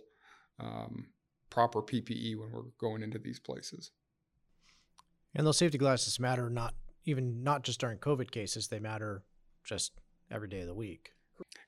um, 0.61 1.07
proper 1.51 1.83
PPE 1.83 2.39
when 2.39 2.53
we're 2.53 2.63
going 2.79 3.03
into 3.03 3.19
these 3.19 3.41
places. 3.41 3.91
And 5.35 5.47
those 5.47 5.59
safety 5.59 5.79
glasses 5.79 6.19
matter 6.21 6.49
not 6.49 6.75
even 7.07 7.43
not 7.43 7.63
just 7.63 7.81
during 7.81 7.99
COVID 7.99 8.31
cases; 8.31 8.69
they 8.69 8.79
matter 8.79 9.23
just 9.65 9.93
every 10.31 10.49
day 10.49 10.61
of 10.61 10.67
the 10.67 10.75
week. 10.75 11.13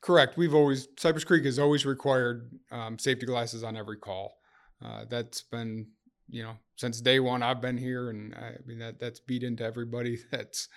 Correct. 0.01 0.37
We've 0.37 0.55
always 0.55 0.89
Cypress 0.99 1.25
Creek 1.25 1.45
has 1.45 1.59
always 1.59 1.87
required 1.87 2.51
um, 2.71 2.99
safety 2.99 3.27
glasses 3.27 3.63
on 3.63 3.77
every 3.77 3.97
call. 3.97 4.39
Uh, 4.85 5.05
that's 5.09 5.43
been 5.43 5.89
you 6.29 6.43
know 6.43 6.57
since 6.77 7.01
day 7.01 7.21
one 7.21 7.43
I've 7.43 7.61
been 7.61 7.79
here, 7.79 8.11
and 8.11 8.35
I 8.35 8.57
mean 8.67 8.79
that 8.79 8.99
that's 8.99 9.21
beat 9.21 9.43
into 9.43 9.65
everybody. 9.65 10.19
That's 10.31 10.69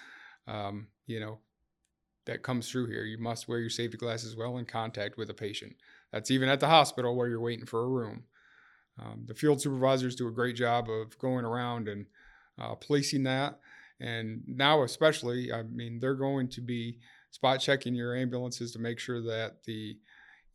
um, 0.47 0.87
you 1.05 1.19
know 1.19 1.39
that 2.25 2.43
comes 2.43 2.69
through 2.69 2.87
here. 2.87 3.03
You 3.03 3.17
must 3.17 3.47
wear 3.47 3.59
your 3.59 3.69
safety 3.69 3.97
glasses 3.97 4.35
well 4.35 4.57
in 4.57 4.65
contact 4.65 5.17
with 5.17 5.29
a 5.29 5.33
patient. 5.33 5.75
That's 6.11 6.31
even 6.31 6.49
at 6.49 6.59
the 6.59 6.67
hospital 6.67 7.15
where 7.15 7.27
you're 7.27 7.39
waiting 7.39 7.65
for 7.65 7.83
a 7.83 7.87
room. 7.87 8.23
Um, 8.99 9.23
the 9.25 9.33
field 9.33 9.61
supervisors 9.61 10.15
do 10.15 10.27
a 10.27 10.31
great 10.31 10.55
job 10.55 10.89
of 10.89 11.17
going 11.17 11.45
around 11.45 11.87
and 11.87 12.05
uh, 12.59 12.75
policing 12.75 13.23
that. 13.23 13.59
And 14.01 14.41
now, 14.47 14.83
especially, 14.83 15.53
I 15.53 15.63
mean, 15.63 15.99
they're 15.99 16.15
going 16.15 16.49
to 16.49 16.61
be 16.61 16.97
spot 17.29 17.59
checking 17.59 17.93
your 17.93 18.15
ambulances 18.15 18.71
to 18.73 18.79
make 18.79 18.99
sure 18.99 19.21
that 19.21 19.63
the, 19.65 19.95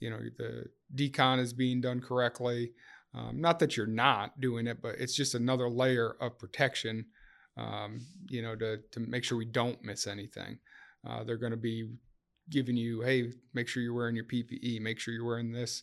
you 0.01 0.11
know, 0.11 0.19
the 0.37 0.65
decon 0.95 1.39
is 1.39 1.53
being 1.53 1.81
done 1.81 2.01
correctly. 2.01 2.73
Um, 3.15 3.41
not 3.41 3.61
that 3.61 3.77
you're 3.77 3.87
not 3.87 4.41
doing 4.41 4.67
it, 4.67 4.83
but 4.83 4.97
it's 4.99 5.15
just 5.15 5.35
another 5.35 5.71
layer 5.71 6.17
of 6.21 6.39
protection, 6.39 7.07
um, 7.57 8.01
you 8.29 8.43
know, 8.43 8.57
to, 8.57 8.79
to 8.93 9.01
make 9.01 9.25
sure 9.25 9.39
we 9.39 9.47
don't 9.47 9.83
miss 9.83 10.07
anything. 10.07 10.59
Uh, 11.09 11.23
they're 11.25 11.39
going 11.39 11.53
to 11.53 11.57
be 11.57 11.89
giving 12.51 12.77
you, 12.77 13.01
hey, 13.01 13.33
make 13.55 13.69
sure 13.69 13.83
you're 13.83 13.95
wearing 13.95 14.17
your 14.17 14.25
PPE, 14.25 14.81
make 14.81 14.99
sure 14.99 15.15
you're 15.15 15.25
wearing 15.25 15.53
this 15.53 15.83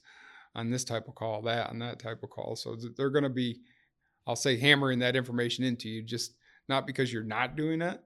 on 0.54 0.70
this 0.70 0.84
type 0.84 1.08
of 1.08 1.16
call, 1.16 1.42
that 1.44 1.70
on 1.70 1.80
that 1.80 1.98
type 1.98 2.22
of 2.24 2.30
call. 2.30 2.56
So 2.56 2.76
they're 2.98 3.10
going 3.10 3.24
to 3.24 3.30
be, 3.30 3.62
I'll 4.28 4.36
say, 4.36 4.58
hammering 4.58 5.00
that 5.00 5.16
information 5.16 5.64
into 5.64 5.90
you 5.90 6.04
just 6.04 6.36
not 6.70 6.88
because 6.88 7.12
you're 7.12 7.24
not 7.24 7.56
doing 7.56 7.82
it, 7.82 8.02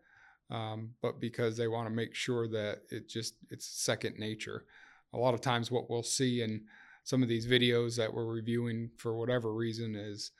um, 0.50 0.92
but 1.02 1.20
because 1.20 1.58
they 1.58 1.68
want 1.68 1.88
to 1.88 1.94
make 1.94 2.16
sure 2.16 2.48
that 2.48 2.82
it 2.90 3.10
just 3.10 3.36
it's 3.50 3.66
second 3.66 4.18
nature. 4.18 4.66
A 5.14 5.18
lot 5.18 5.34
of 5.34 5.42
times, 5.42 5.72
what 5.72 5.90
we'll 5.90 6.04
see 6.04 6.42
in 6.42 6.66
some 7.04 7.24
of 7.24 7.30
these 7.30 7.48
videos 7.48 7.96
that 7.98 8.14
we're 8.14 8.26
reviewing 8.26 8.90
for 8.98 9.18
whatever 9.18 9.54
reason 9.54 9.96
is, 9.96 10.32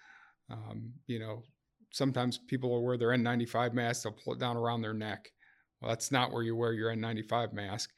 um, 0.50 0.92
you 1.08 1.20
know, 1.20 1.44
sometimes 1.92 2.38
people 2.38 2.70
will 2.70 2.84
wear 2.84 2.98
their 2.98 3.10
N95 3.10 3.74
mask, 3.74 4.04
they'll 4.04 4.12
pull 4.12 4.34
it 4.34 4.40
down 4.40 4.58
around 4.58 4.82
their 4.82 4.94
neck. 4.94 5.32
Well, 5.82 5.90
that's 5.90 6.12
not 6.12 6.32
where 6.32 6.44
you 6.44 6.56
wear 6.56 6.74
your 6.74 6.94
N95 6.94 7.54
mask. 7.54 7.92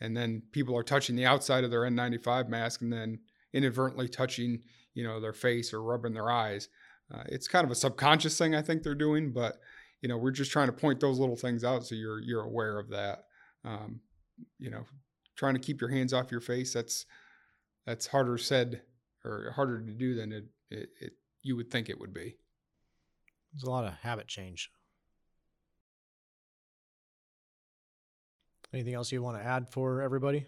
And 0.00 0.16
then 0.16 0.42
people 0.52 0.76
are 0.76 0.82
touching 0.82 1.16
the 1.16 1.26
outside 1.26 1.64
of 1.64 1.70
their 1.70 1.82
N95 1.82 2.48
mask 2.48 2.80
and 2.82 2.92
then 2.92 3.18
inadvertently 3.52 4.08
touching, 4.08 4.62
you 4.94 5.04
know, 5.04 5.20
their 5.20 5.32
face 5.32 5.72
or 5.72 5.82
rubbing 5.82 6.14
their 6.14 6.30
eyes. 6.30 6.68
Uh, 7.12 7.22
it's 7.26 7.48
kind 7.48 7.64
of 7.64 7.70
a 7.70 7.74
subconscious 7.74 8.36
thing 8.36 8.54
I 8.54 8.62
think 8.62 8.82
they're 8.82 8.94
doing, 8.94 9.32
but 9.32 9.58
you 10.02 10.08
know, 10.08 10.16
we're 10.16 10.30
just 10.30 10.52
trying 10.52 10.68
to 10.68 10.72
point 10.72 11.00
those 11.00 11.18
little 11.18 11.36
things 11.36 11.64
out 11.64 11.86
so 11.86 11.94
you're 11.94 12.20
you're 12.20 12.42
aware 12.42 12.78
of 12.78 12.88
that. 12.90 13.24
Um, 13.64 14.00
you 14.58 14.70
know, 14.70 14.84
trying 15.36 15.54
to 15.54 15.60
keep 15.60 15.80
your 15.80 15.90
hands 15.90 16.12
off 16.12 16.30
your 16.30 16.40
face 16.40 16.72
that's 16.72 17.06
that's 17.86 18.06
harder 18.06 18.38
said 18.38 18.82
or 19.24 19.52
harder 19.56 19.80
to 19.80 19.92
do 19.92 20.14
than 20.14 20.32
it, 20.32 20.44
it, 20.70 20.90
it 21.00 21.12
you 21.42 21.56
would 21.56 21.70
think 21.70 21.88
it 21.88 21.98
would 21.98 22.12
be. 22.12 22.36
There's 23.52 23.64
a 23.64 23.70
lot 23.70 23.84
of 23.84 23.94
habit 23.94 24.28
change. 24.28 24.70
Anything 28.72 28.94
else 28.94 29.10
you 29.10 29.22
want 29.22 29.38
to 29.38 29.44
add 29.44 29.70
for 29.70 30.02
everybody? 30.02 30.46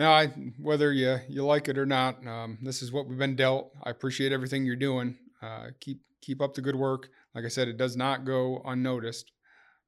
Now, 0.00 0.12
I, 0.12 0.28
whether 0.58 0.94
you 0.94 1.18
you 1.28 1.44
like 1.44 1.68
it 1.68 1.76
or 1.76 1.84
not, 1.84 2.26
um, 2.26 2.56
this 2.62 2.80
is 2.80 2.90
what 2.90 3.06
we've 3.06 3.18
been 3.18 3.36
dealt. 3.36 3.70
I 3.84 3.90
appreciate 3.90 4.32
everything 4.32 4.64
you're 4.64 4.74
doing. 4.74 5.14
Uh, 5.42 5.66
keep 5.78 6.00
keep 6.22 6.40
up 6.40 6.54
the 6.54 6.62
good 6.62 6.74
work. 6.74 7.10
Like 7.34 7.44
I 7.44 7.48
said, 7.48 7.68
it 7.68 7.76
does 7.76 7.98
not 7.98 8.24
go 8.24 8.62
unnoticed. 8.64 9.30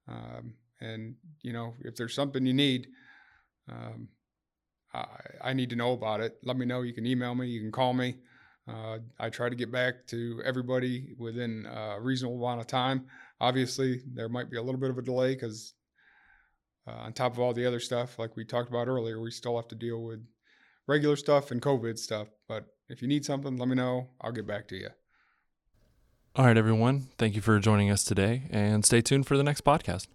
Um, 0.06 0.52
and 0.82 1.14
you 1.40 1.54
know, 1.54 1.72
if 1.80 1.96
there's 1.96 2.14
something 2.14 2.44
you 2.44 2.52
need, 2.52 2.88
um, 3.70 4.08
I, 4.92 5.06
I 5.44 5.52
need 5.54 5.70
to 5.70 5.76
know 5.76 5.94
about 5.94 6.20
it. 6.20 6.36
Let 6.42 6.58
me 6.58 6.66
know. 6.66 6.82
You 6.82 6.92
can 6.92 7.06
email 7.06 7.34
me. 7.34 7.46
You 7.46 7.62
can 7.62 7.72
call 7.72 7.94
me. 7.94 8.16
Uh, 8.68 8.98
I 9.18 9.30
try 9.30 9.48
to 9.48 9.56
get 9.56 9.72
back 9.72 10.06
to 10.08 10.42
everybody 10.44 11.14
within 11.16 11.64
a 11.64 11.98
reasonable 11.98 12.44
amount 12.44 12.60
of 12.60 12.66
time. 12.66 13.06
Obviously, 13.40 14.02
there 14.12 14.28
might 14.28 14.50
be 14.50 14.58
a 14.58 14.62
little 14.62 14.78
bit 14.78 14.90
of 14.90 14.98
a 14.98 15.02
delay 15.02 15.32
because, 15.32 15.72
uh, 16.86 16.92
on 16.92 17.12
top 17.12 17.32
of 17.32 17.40
all 17.40 17.52
the 17.52 17.66
other 17.66 17.80
stuff, 17.80 18.18
like 18.18 18.36
we 18.36 18.44
talked 18.44 18.68
about 18.68 18.88
earlier, 18.88 19.20
we 19.20 19.30
still 19.30 19.56
have 19.56 19.68
to 19.68 19.74
deal 19.74 20.02
with 20.02 20.24
regular 20.86 21.16
stuff 21.16 21.50
and 21.50 21.62
COVID 21.62 21.98
stuff. 21.98 22.28
But 22.48 22.66
if 22.88 23.02
you 23.02 23.08
need 23.08 23.24
something, 23.24 23.56
let 23.56 23.68
me 23.68 23.74
know. 23.74 24.10
I'll 24.20 24.32
get 24.32 24.46
back 24.46 24.68
to 24.68 24.76
you. 24.76 24.88
All 26.34 26.46
right, 26.46 26.56
everyone. 26.56 27.08
Thank 27.18 27.34
you 27.34 27.42
for 27.42 27.58
joining 27.58 27.90
us 27.90 28.04
today 28.04 28.44
and 28.50 28.84
stay 28.84 29.02
tuned 29.02 29.26
for 29.26 29.36
the 29.36 29.42
next 29.42 29.64
podcast. 29.64 30.06